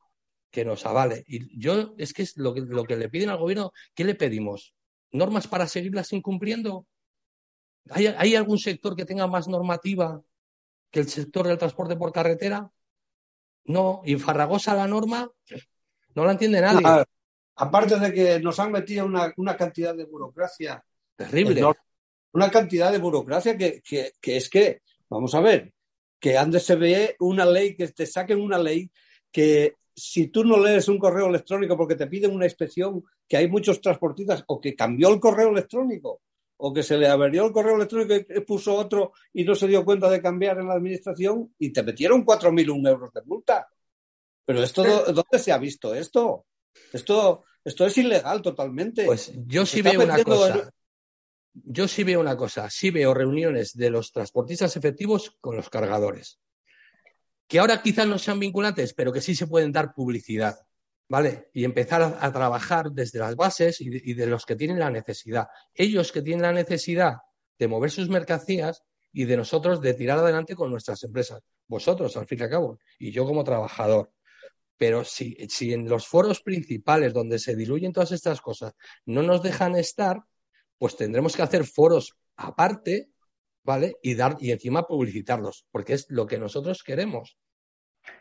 [0.49, 1.23] que nos avale.
[1.27, 4.15] Y yo, es que es lo que, lo que le piden al gobierno, ¿qué le
[4.15, 4.73] pedimos?
[5.11, 6.85] ¿Normas para seguirlas incumpliendo?
[7.89, 10.21] ¿Hay, ¿Hay algún sector que tenga más normativa
[10.91, 12.71] que el sector del transporte por carretera?
[13.65, 15.29] No, y Farragosa la norma
[16.15, 16.85] no la entiende nadie.
[16.85, 17.05] Ah,
[17.55, 20.83] aparte de que nos han metido una, una cantidad de burocracia.
[21.15, 21.61] Terrible.
[22.31, 25.73] una cantidad de burocracia que, que, que, es que, vamos a ver,
[26.19, 28.91] que antes se ve una ley, que te saquen una ley
[29.31, 33.47] que si tú no lees un correo electrónico porque te piden una inspección, que hay
[33.47, 36.21] muchos transportistas, o que cambió el correo electrónico,
[36.57, 39.85] o que se le averió el correo electrónico y puso otro y no se dio
[39.85, 43.67] cuenta de cambiar en la administración y te metieron 4.000 euros de multa.
[44.45, 46.45] Pero esto, ¿dónde se ha visto esto?
[46.91, 49.05] Esto, esto es ilegal totalmente.
[49.05, 50.71] Pues yo sí veo una cosa
[51.65, 56.39] yo sí veo una cosa, sí veo reuniones de los transportistas efectivos con los cargadores,
[57.47, 60.59] que ahora quizás no sean vinculantes, pero que sí se pueden dar publicidad,
[61.07, 61.49] ¿vale?
[61.53, 65.47] Y empezar a, trabajar desde las bases y de, los que tienen la necesidad.
[65.73, 67.17] Ellos que tienen la necesidad
[67.57, 71.41] de mover sus mercancías y de nosotros de tirar adelante con nuestras empresas.
[71.67, 74.11] Vosotros, al fin y al cabo, y yo como trabajador.
[74.77, 78.73] Pero si, si en los foros principales donde se diluyen todas estas cosas
[79.05, 80.23] no nos dejan estar,
[80.79, 83.09] pues tendremos que hacer foros aparte,
[83.63, 83.97] ¿vale?
[84.01, 87.37] Y dar, y encima publicitarlos, porque es lo que nosotros queremos,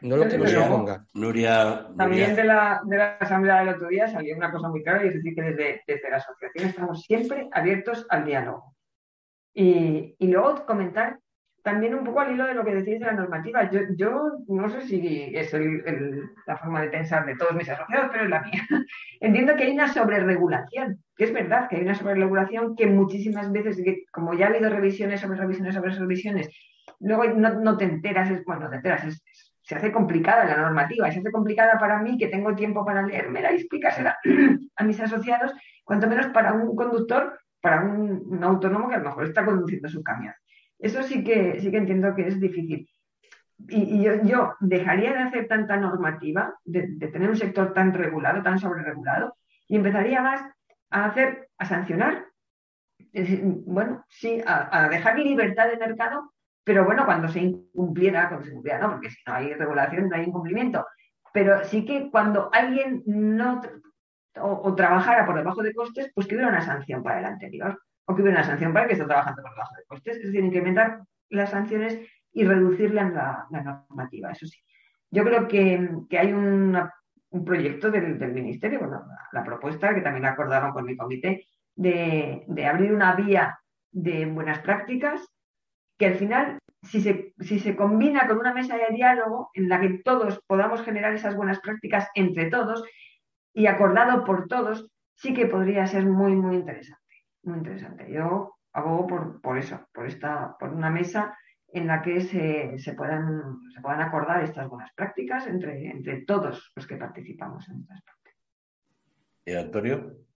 [0.01, 1.07] no lo que nos pongan.
[1.15, 5.05] Nuria, También de la, de la asamblea del otro día salió una cosa muy clara
[5.05, 8.77] y es decir que desde, desde la asociación estamos siempre abiertos al diálogo.
[9.55, 11.19] Y, y luego comentar
[11.63, 13.71] también un poco al hilo de lo que decís de la normativa.
[13.71, 15.53] Yo, yo no sé si es
[16.47, 18.67] la forma de pensar de todos mis asociados, pero es la mía.
[19.21, 23.83] Entiendo que hay una sobreregulación, que es verdad que hay una sobreregulación que muchísimas veces,
[24.13, 26.49] como ya ha habido revisiones sobre revisiones sobre revisiones,
[27.01, 29.21] luego no, te enteras, es, bueno, te enteras,
[29.61, 33.53] se hace complicada la normativa, se hace complicada para mí que tengo tiempo para leérmela
[33.53, 34.17] y explicársela
[34.77, 35.53] a mis asociados,
[35.85, 40.03] cuanto menos para un conductor, para un autónomo que a lo mejor está conduciendo su
[40.03, 40.33] camión.
[40.79, 42.89] Eso sí que, sí que entiendo que es difícil.
[43.69, 49.37] Y, yo, dejaría de hacer tanta normativa, de, tener un sector tan regulado, tan sobreregulado,
[49.67, 50.43] y empezaría más
[50.91, 52.27] a hacer, a sancionar,
[53.67, 58.79] bueno, sí, a, dejar libertad de mercado, pero bueno, cuando se incumpliera, cuando se incumpliera,
[58.79, 60.87] no, porque si no hay regulación, no hay incumplimiento.
[61.33, 63.61] Pero sí que cuando alguien no
[64.41, 68.15] o, trabajara por debajo de costes, pues que hubiera una sanción para el anterior o
[68.15, 70.17] que hubiera una sanción para que está trabajando por debajo de costes.
[70.17, 72.01] Es decir, incrementar las sanciones
[72.33, 74.59] y reducirla en la, normativa, eso sí.
[75.11, 76.75] Yo creo que, hay un
[77.45, 81.45] proyecto del, Ministerio, bueno, la, propuesta que también acordaron con mi comité,
[81.77, 83.59] de, abrir una vía
[83.93, 85.27] de buenas prácticas
[85.99, 89.81] que al final, si se, si se combina con una mesa de diálogo en la
[89.81, 92.85] que todos podamos generar esas buenas prácticas entre todos
[93.53, 96.98] y acordado por todos, sí que podría ser muy, muy interesante.
[97.43, 98.11] Muy interesante.
[98.11, 101.37] Yo abogo por, por eso, por, esta, por una mesa
[101.69, 106.73] en la que se, se, puedan, se puedan acordar estas buenas prácticas entre, entre todos
[106.75, 108.37] los que participamos en estas prácticas.
[109.45, 110.29] ¿Y Antonio?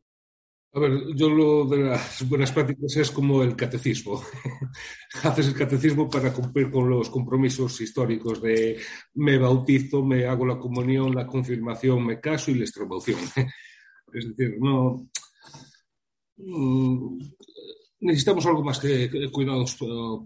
[0.75, 4.23] A ver, yo lo de las buenas prácticas es como el catecismo.
[5.23, 8.79] Haces el catecismo para cumplir con los compromisos históricos de
[9.15, 13.19] me bautizo, me hago la comunión, la confirmación, me caso y la extremaunción.
[14.15, 15.09] Es decir, no.
[16.37, 17.19] Mm,
[18.01, 19.77] necesitamos algo más que cuidados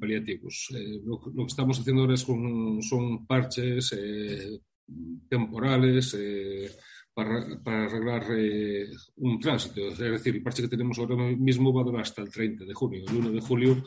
[0.00, 0.68] paliativos.
[0.74, 4.61] Eh, lo, que estamos haciendo ahora es son parches eh,
[5.28, 6.14] temporales.
[6.18, 6.70] Eh,
[7.16, 9.88] para, para arreglar eh, un tránsito.
[9.88, 12.74] Es decir, el parche que tenemos ahora mismo va a durar hasta el 30 de
[12.74, 13.04] junio.
[13.09, 13.82] El 1 de julio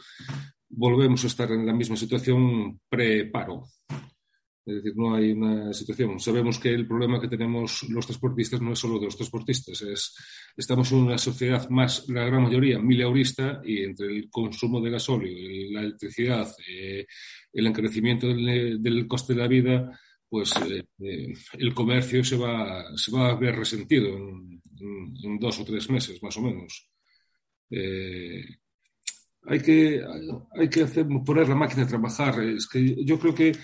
[0.68, 3.68] volvemos a estar en la misma situación pre-paro.
[4.66, 6.20] Es decir, no hay una situación.
[6.20, 9.82] Sabemos que el problema que tenemos los transportistas no es solo de los transportistas.
[9.82, 10.16] Es,
[10.56, 15.72] estamos en una sociedad más, la gran mayoría, mileurista y entre el consumo de gasóleo,
[15.72, 17.06] la electricidad, eh,
[17.54, 20.00] el encarecimiento del, del coste de la vida,
[20.30, 25.40] pues eh, eh, el comercio se va, se va a ver resentido en, en, en,
[25.40, 26.88] dos o tres meses, más o menos.
[29.46, 30.02] Hay que,
[30.60, 32.44] hay que hacer, poner la máquina a trabajar.
[32.44, 33.56] Es que yo creo que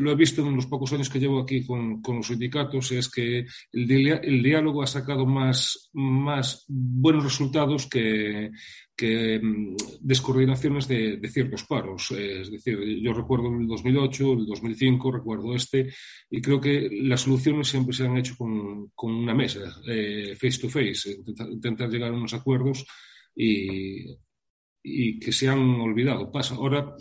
[0.00, 3.08] lo he visto en los pocos años que llevo aquí con, con los sindicatos, es
[3.08, 8.50] que el, el, diálogo ha sacado más, más buenos resultados que,
[8.96, 12.10] que mm, descoordinaciones de, de, ciertos paros.
[12.10, 15.92] Es decir, yo recuerdo el 2008, el 2005, recuerdo este,
[16.28, 20.58] y creo que las soluciones siempre se han hecho con, con una mesa, eh, face
[20.60, 22.84] to face, intentar, intentar llegar a unos acuerdos
[23.34, 24.18] y
[24.82, 26.30] y que se han olvidado.
[26.30, 26.94] Pasa ahora,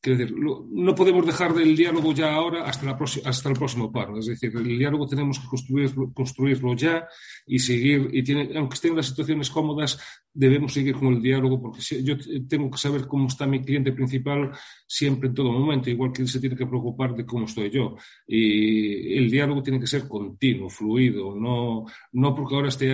[0.00, 4.18] quiero decir, no podemos dejar del diálogo ya ahora hasta, la hasta el próximo paro.
[4.18, 7.06] Es decir, el diálogo tenemos que construirlo, construirlo ya
[7.46, 9.98] y seguir, y tiene, aunque estén las situaciones cómodas,
[10.34, 12.16] debemos seguir con el diálogo porque yo
[12.48, 14.50] tengo que saber cómo está mi cliente principal
[14.86, 17.96] siempre en todo momento, igual que él se tiene que preocupar de cómo estoy yo.
[18.26, 22.92] Y el diálogo tiene que ser continuo, fluido, no, no porque ahora esté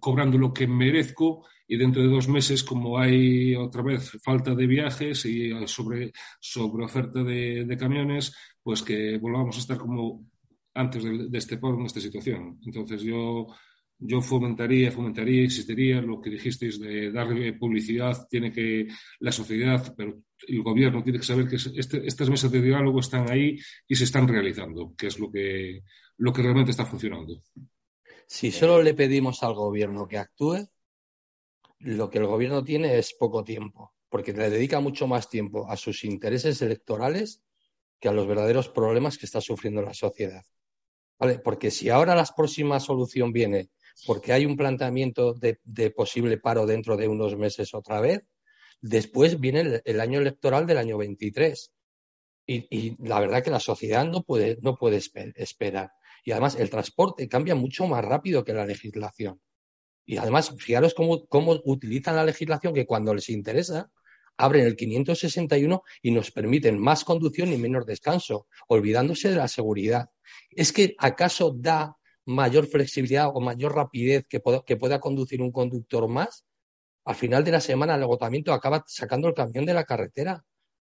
[0.00, 4.66] cobrando lo que merezco y dentro de dos meses, como hay otra vez falta de
[4.66, 10.26] viajes y sobre, sobre oferta de, de camiones, pues que volvamos a estar como
[10.74, 12.58] antes de, de este paro en esta situación.
[12.64, 13.46] Entonces yo,
[14.00, 18.88] yo fomentaría, fomentaría, insistiría lo que dijisteis de darle publicidad, tiene que
[19.20, 23.30] la sociedad, pero el gobierno tiene que saber que este, estas mesas de diálogo están
[23.30, 25.82] ahí y se están realizando, que es lo que,
[26.16, 27.42] lo que realmente está funcionando.
[28.26, 30.66] Si solo le pedimos al gobierno que actúe,
[31.80, 35.76] lo que el gobierno tiene es poco tiempo, porque le dedica mucho más tiempo a
[35.76, 37.42] sus intereses electorales
[37.98, 40.44] que a los verdaderos problemas que está sufriendo la sociedad.
[41.44, 43.68] Porque si ahora la próxima solución viene
[44.06, 48.22] porque hay un planteamiento de, de posible paro dentro de unos meses otra vez,
[48.80, 51.72] después viene el, año electoral del año 23.
[52.46, 55.92] Y, la verdad que la sociedad no puede, no puede esper esperar.
[56.24, 59.40] Y además el transporte cambia mucho más rápido que la legislación.
[60.04, 63.90] Y además, fijaros cómo, cómo utilizan la legislación que cuando les interesa,
[64.36, 70.10] abren el 561 y nos permiten más conducción y menos descanso, olvidándose de la seguridad.
[70.50, 71.96] ¿Es que acaso da
[72.30, 76.44] mayor flexibilidad o mayor rapidez que, pueda, que pueda conducir un conductor más?
[77.04, 80.44] Al final de la semana el agotamiento acaba sacando el camión de la carretera.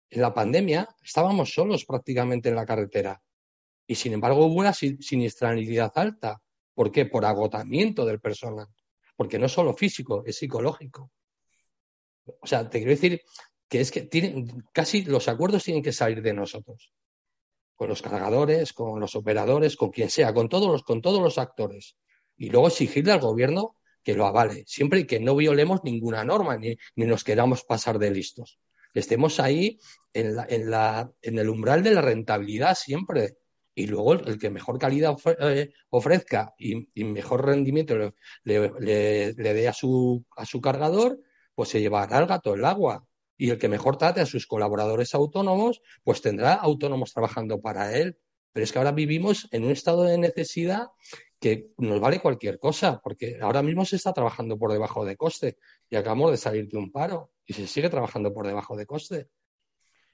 [0.10, 3.22] En la pandemia estábamos solos prácticamente en la carretera
[3.88, 6.42] y sin embargo hubo una siniestralidad alta.
[6.74, 7.06] ¿Por qué?
[7.06, 8.68] Por agotamiento del personal
[9.22, 11.12] porque no es solo físico, es psicológico.
[12.39, 13.22] O sea, te quiero decir
[13.70, 16.92] que es que tienen, casi los acuerdos tienen que salir de nosotros,
[17.82, 21.39] con los cargadores, con los operadores, con quien sea, con todos los, con todos los
[21.39, 21.97] actores.
[22.38, 26.57] Y luego exigirle al gobierno que lo avale, siempre y que no violemos ninguna norma
[26.57, 28.59] ni, ni nos queramos pasar de listos.
[28.93, 29.79] Estemos ahí
[30.13, 33.38] en, la, en, la, en el umbral de la rentabilidad siempre,
[33.73, 38.13] y luego el, que mejor calidad eh, ofrezca y, mejor rendimiento le,
[38.43, 41.19] le, le, dé a su, a su cargador,
[41.55, 43.07] pues se llevará el gato el agua.
[43.42, 48.20] Y el que mejor trate a sus colaboradores autónomos, pues tendrá autónomos trabajando para él.
[48.54, 50.89] Pero es que ahora vivimos en un estado de necesidad
[51.39, 55.58] que nos vale cualquier cosa, porque ahora mismo se está trabajando por debajo de coste
[55.89, 59.30] y acabamos de salir de un paro y se sigue trabajando por debajo de coste.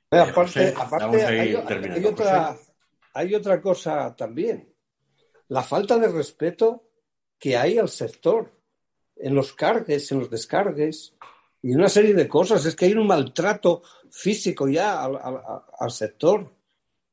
[0.09, 2.57] Eh, aparte, aparte hay, hay, otra,
[3.13, 4.73] hay otra cosa también,
[5.49, 6.91] la falta de respeto
[7.37, 8.57] que hay al sector,
[9.17, 11.17] en los cargues, en los descargues,
[11.61, 12.65] y una serie de cosas.
[12.65, 15.17] Es que hay un maltrato físico ya al,
[15.79, 16.51] al, sector.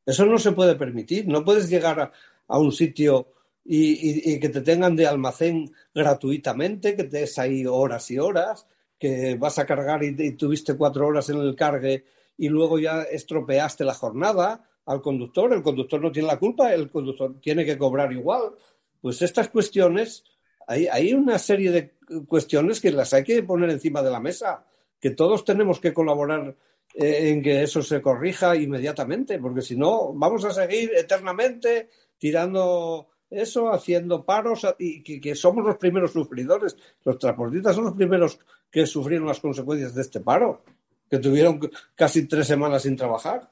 [0.05, 1.27] Eso no se puede permitir.
[1.27, 2.13] No puedes llegar
[2.49, 3.29] a, un sitio
[3.65, 8.67] y, que te tengan de almacén gratuitamente, que te des ahí horas y horas,
[8.99, 12.05] que vas a cargar y, tuviste cuatro horas en el cargue
[12.37, 16.91] y luego ya estropeaste la jornada al conductor, el conductor no tiene la culpa, el
[16.91, 18.53] conductor tiene que cobrar igual.
[19.01, 20.25] Pues estas cuestiones,
[20.67, 21.95] hay, hay una serie de
[22.27, 24.65] cuestiones que las hay que poner encima de la mesa,
[25.01, 26.57] que todos tenemos que colaborar
[26.95, 33.09] eh, en que eso se corrija inmediatamente, porque si no, vamos a seguir eternamente tirando
[33.31, 36.77] eso, haciendo paros y que, somos los primeros sufridores.
[37.05, 38.39] Los transportistas son los primeros
[38.71, 40.63] que sufrieron las consecuencias de este paro,
[41.11, 41.61] que tuvieron
[41.95, 43.51] casi tres semanas sin trabajar.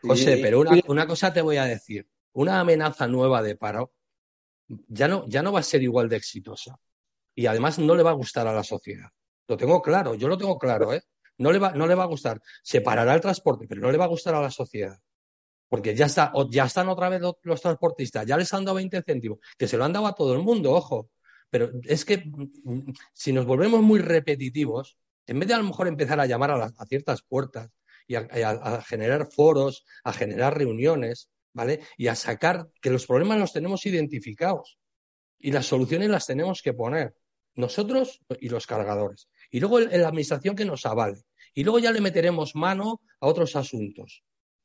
[0.00, 2.06] José, pero una, cosa te voy a decir.
[2.32, 3.92] Una amenaza nueva de paro
[4.88, 6.78] ya no, ya no va a ser igual de exitosa.
[7.34, 9.08] Y además no le va a gustar a la sociedad.
[9.46, 11.02] Lo tengo claro, yo lo tengo claro, ¿eh?
[11.38, 12.40] No le va, no le va a gustar.
[12.62, 14.98] Se parará el transporte, pero no le va a gustar a la sociedad.
[15.68, 19.38] Porque ya, está, ya están otra vez los, transportistas, ya les han dado 20 céntimos,
[19.56, 21.10] que se lo han dado a todo el mundo, ojo.
[21.50, 25.86] Pero es que mm, si nos volvemos muy repetitivos, en vez de a lo mejor
[25.88, 27.70] empezar a llamar a, a ciertas puertas
[28.08, 31.80] y a, generar foros, a generar reuniones, ¿vale?
[31.96, 34.78] Y a sacar que los problemas los tenemos identificados
[35.38, 37.16] y las soluciones las tenemos que poner
[37.56, 39.28] nosotros y los cargadores.
[39.50, 41.24] Y luego la administración que nos avale.
[41.54, 44.22] Y luego ya le meteremos mano a otros asuntos.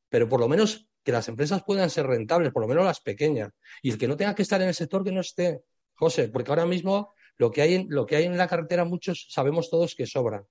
[0.08, 3.50] Pero por lo menos que las empresas puedan ser rentables, por lo menos las pequeñas.
[3.82, 5.64] Y el que no tenga que estar en el sector, que no esté.
[5.96, 9.26] José, porque ahora mismo lo que hay en, lo que hay en la carretera, muchos
[9.32, 10.46] sabemos todos que sobran.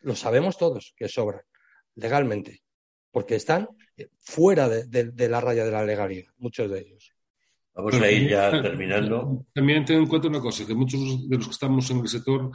[0.00, 1.42] Lo sabemos todos que sobran,
[1.94, 2.62] legalmente.
[3.12, 3.68] Porque están
[4.18, 7.12] fuera de, la raya de la legalidad, muchos de ellos.
[7.74, 9.46] Vamos a ir ya terminando.
[9.54, 12.50] También ten en cuenta una cosa, que muchos de los que estamos en el sector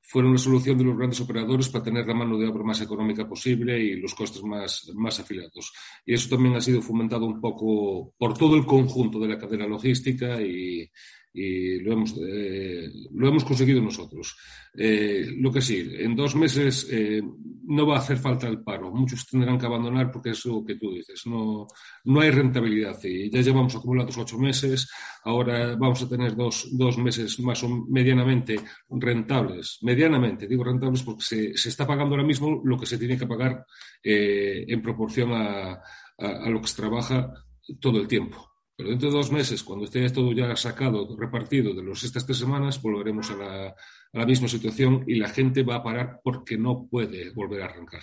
[0.00, 3.26] fueron la solución de los grandes operadores para tener la mano de obra más económica
[3.26, 5.72] posible y los costes más, más afilados.
[6.04, 9.66] Y eso también ha sido fomentado un poco por todo el conjunto de la cadena
[9.66, 10.90] logística y,
[11.34, 14.36] y lo hemos, eh, lo hemos conseguido nosotros.
[14.74, 17.22] Eh, lo que sí, en dos meses eh,
[17.64, 18.90] no va a hacer falta el paro.
[18.90, 21.26] Muchos tendrán que abandonar porque es lo que tú dices.
[21.26, 21.66] No,
[22.04, 24.90] no hay rentabilidad y ya llevamos acumulados ocho meses.
[25.24, 28.60] Ahora vamos a tener dos, dos meses más o medianamente
[28.90, 29.78] rentables.
[29.82, 33.26] Medianamente, digo rentables porque se, se está pagando ahora mismo lo que se tiene que
[33.26, 33.64] pagar
[34.02, 35.80] en proporción a,
[36.18, 37.32] a lo que se trabaja
[37.80, 38.51] todo el tiempo.
[38.76, 42.38] Pero dentro de dos meses, cuando esté todo ya sacado, repartido de los, estas tres
[42.38, 43.74] semanas, volveremos a
[44.12, 48.00] la, misma situación y la gente va a parar porque no puede volver a arrancar.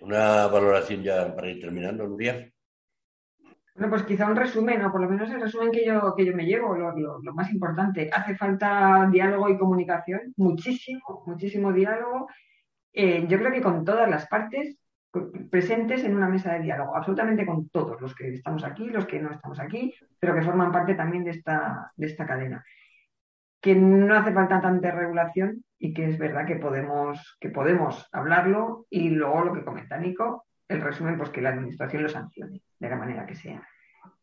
[0.00, 2.52] Una valoración ya para ir terminando, Nuria.
[3.74, 6.36] Bueno, pues quizá un resumen, o por lo menos el resumen que yo, que yo
[6.36, 8.10] me llevo, lo, más importante.
[8.12, 12.28] Hace falta diálogo y comunicación, muchísimo, muchísimo diálogo.
[12.92, 14.76] Eh, yo creo que con todas las partes,
[15.50, 19.20] presentes en una mesa de diálogo, absolutamente con todos los que estamos aquí, los que
[19.20, 22.64] no estamos aquí, pero que forman parte también de esta, de esta cadena.
[23.60, 28.86] Que no hace falta tanta regulación y que es verdad que podemos, que podemos hablarlo
[28.88, 32.88] y luego lo que comenta Nico, el resumen, pues que la administración lo sancione de
[32.88, 33.62] la manera que sea.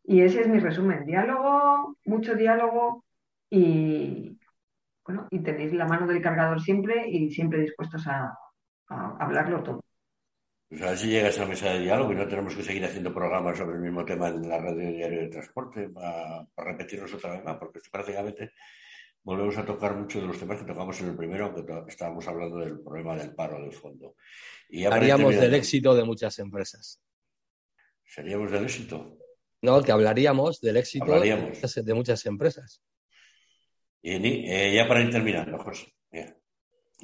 [0.04, 3.06] Y ese es mi resumen, diálogo, mucho diálogo
[3.50, 4.40] y,
[5.06, 8.36] bueno, y tenéis la mano del cargador siempre y siempre dispuestos a
[8.88, 9.84] hablarlo todo.
[10.70, 13.12] Pues a ver si llega esa mesa de diálogo y no tenemos que seguir haciendo
[13.12, 17.44] programas sobre el mismo tema en la radio diario de transporte para, repetirnos otra vez
[17.44, 18.52] más, porque prácticamente
[19.24, 22.58] volvemos a tocar muchos de los temas que tocamos en el primero, aunque estábamos hablando
[22.58, 24.16] del problema del paro del fondo.
[24.70, 27.02] Y Haríamos del éxito de muchas empresas.
[28.06, 29.18] ¿Seríamos del éxito?
[29.64, 32.84] No, que hablaríamos del éxito De, muchas, empresas.
[34.04, 35.92] Y eh, ya para ir terminando, José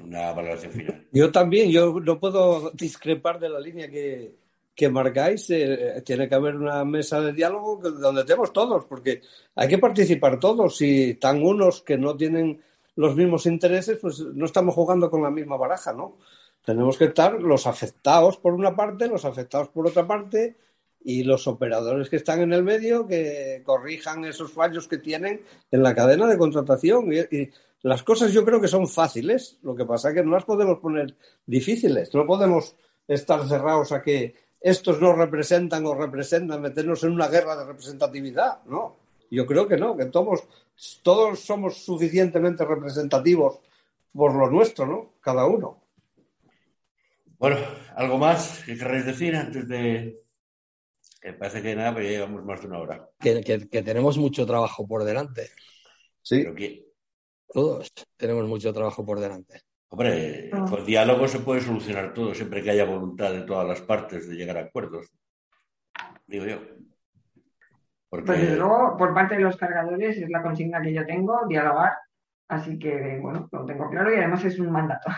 [0.04, 1.08] una valoración final.
[1.12, 4.36] Yo también, yo no puedo discrepar de la línea que,
[4.76, 5.50] que marcáis.
[5.50, 9.22] Eh, tiene que haber una mesa de diálogo donde estemos todos, porque
[9.56, 10.78] hay que participar todos.
[10.78, 12.62] Si están unos que no tienen
[12.96, 16.18] los mismos intereses, pues no estamos jugando con la misma baraja, ¿no?
[16.66, 20.58] Tenemos que estar los afectados por una parte, los afectados por otra parte
[21.04, 25.42] y los operadores que están en el medio que corrijan esos fallos que tienen
[25.72, 27.14] en la cadena de contratación.
[27.14, 27.50] y
[27.86, 30.80] las cosas yo creo que son fáciles, lo que pasa es que no las podemos
[30.80, 31.16] poner
[31.46, 32.76] difíciles, no podemos
[33.08, 38.64] estar cerrados a que estos no representan o representan, meternos en una guerra de representatividad,
[38.66, 38.96] ¿no?
[39.30, 40.48] Yo creo que no, que todos,
[41.04, 43.60] todos somos suficientemente representativos
[44.12, 45.14] por lo nuestro, ¿no?
[45.22, 45.84] Cada uno.
[47.38, 47.58] Bueno,
[47.96, 50.24] ¿algo más que querréis decir antes de...?
[51.22, 53.10] Que parece que nada, pero ya llevamos más de una hora.
[53.20, 53.44] Que,
[53.84, 55.52] tenemos mucho trabajo por delante.
[56.24, 56.44] Sí.
[57.48, 59.62] Todos tenemos mucho trabajo por delante.
[59.90, 60.66] Hombre, ah.
[60.70, 64.36] con diálogo se puede solucionar todo, siempre que haya voluntad de todas las partes de
[64.36, 65.08] llegar a acuerdos.
[66.28, 66.60] Digo yo.
[68.10, 68.26] Porque...
[68.26, 71.94] Pues desde luego, por parte de los cargadores es la consigna que yo tengo, dialogar.
[72.48, 75.10] Así que, bueno, lo tengo claro y además es un mandato.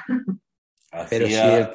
[1.09, 1.28] Pero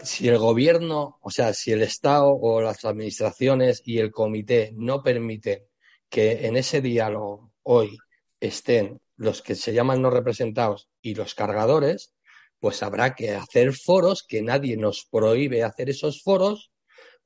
[0.02, 5.02] si el, gobierno, o sea, si el Estado o las administraciones y el comité no
[5.02, 5.60] permiten
[6.08, 7.98] que en ese diálogo hoy
[8.40, 12.12] estén los que se llaman no representados y los cargadores,
[12.58, 16.72] pues habrá que hacer foros, que nadie nos prohíbe hacer esos foros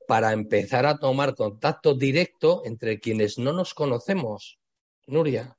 [0.07, 4.59] para empezar a tomar contacto directo entre quienes no nos conocemos,
[5.07, 5.57] Nuria.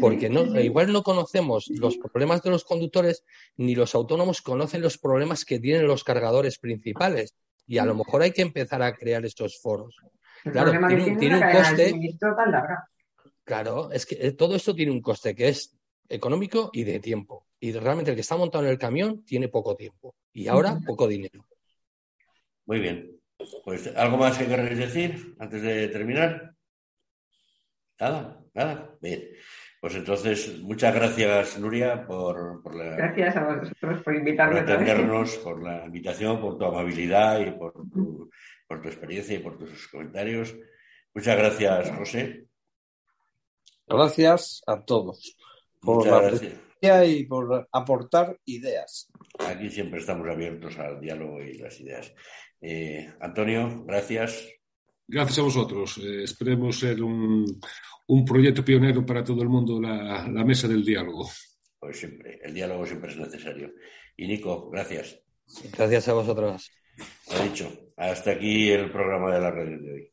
[0.00, 3.24] Porque no, igual no conocemos los problemas de los conductores,
[3.56, 7.34] ni los autónomos conocen los problemas que tienen los cargadores principales.
[7.66, 9.96] Y a lo mejor hay que empezar a crear estos foros.
[10.42, 10.72] claro,
[11.18, 11.94] tiene, un coste.
[13.44, 15.76] Claro, es que eh, todo esto tiene un coste que es
[16.08, 17.46] económico y de tiempo.
[17.60, 20.14] Y realmente el que está montado en el camión tiene poco tiempo.
[20.32, 21.46] Y ahora poco dinero.
[22.66, 23.20] Muy bien.
[23.64, 26.54] Pues, ¿algo más que queréis decir antes de terminar?
[28.00, 28.96] Nada, nada.
[29.00, 29.28] Bien.
[29.80, 32.96] Pues entonces, muchas gracias, Nuria, por, la.
[32.96, 34.62] Gracias a vosotros por invitarme.
[34.62, 38.30] Por atendernos, por la invitación, por tu amabilidad y por tu,
[38.66, 40.56] por tu experiencia y por tus comentarios.
[41.12, 42.46] Muchas gracias, José.
[43.86, 45.36] Gracias a todos
[45.80, 49.10] por la presencia y por aportar ideas.
[49.38, 52.12] Aquí siempre estamos abiertos al diálogo y las ideas.
[52.60, 54.48] Eh, Antonio, gracias.
[55.06, 55.98] Gracias a vosotros.
[55.98, 57.60] Eh, esperemos ser un,
[58.06, 61.28] un, proyecto pionero para todo el mundo, la, la, mesa del diálogo.
[61.78, 63.72] Pues siempre, el diálogo siempre es necesario.
[64.16, 65.20] Y Nico, gracias.
[65.76, 66.70] Gracias a vosotros.
[67.30, 70.12] Lo dicho, hasta aquí el programa de la radio de hoy.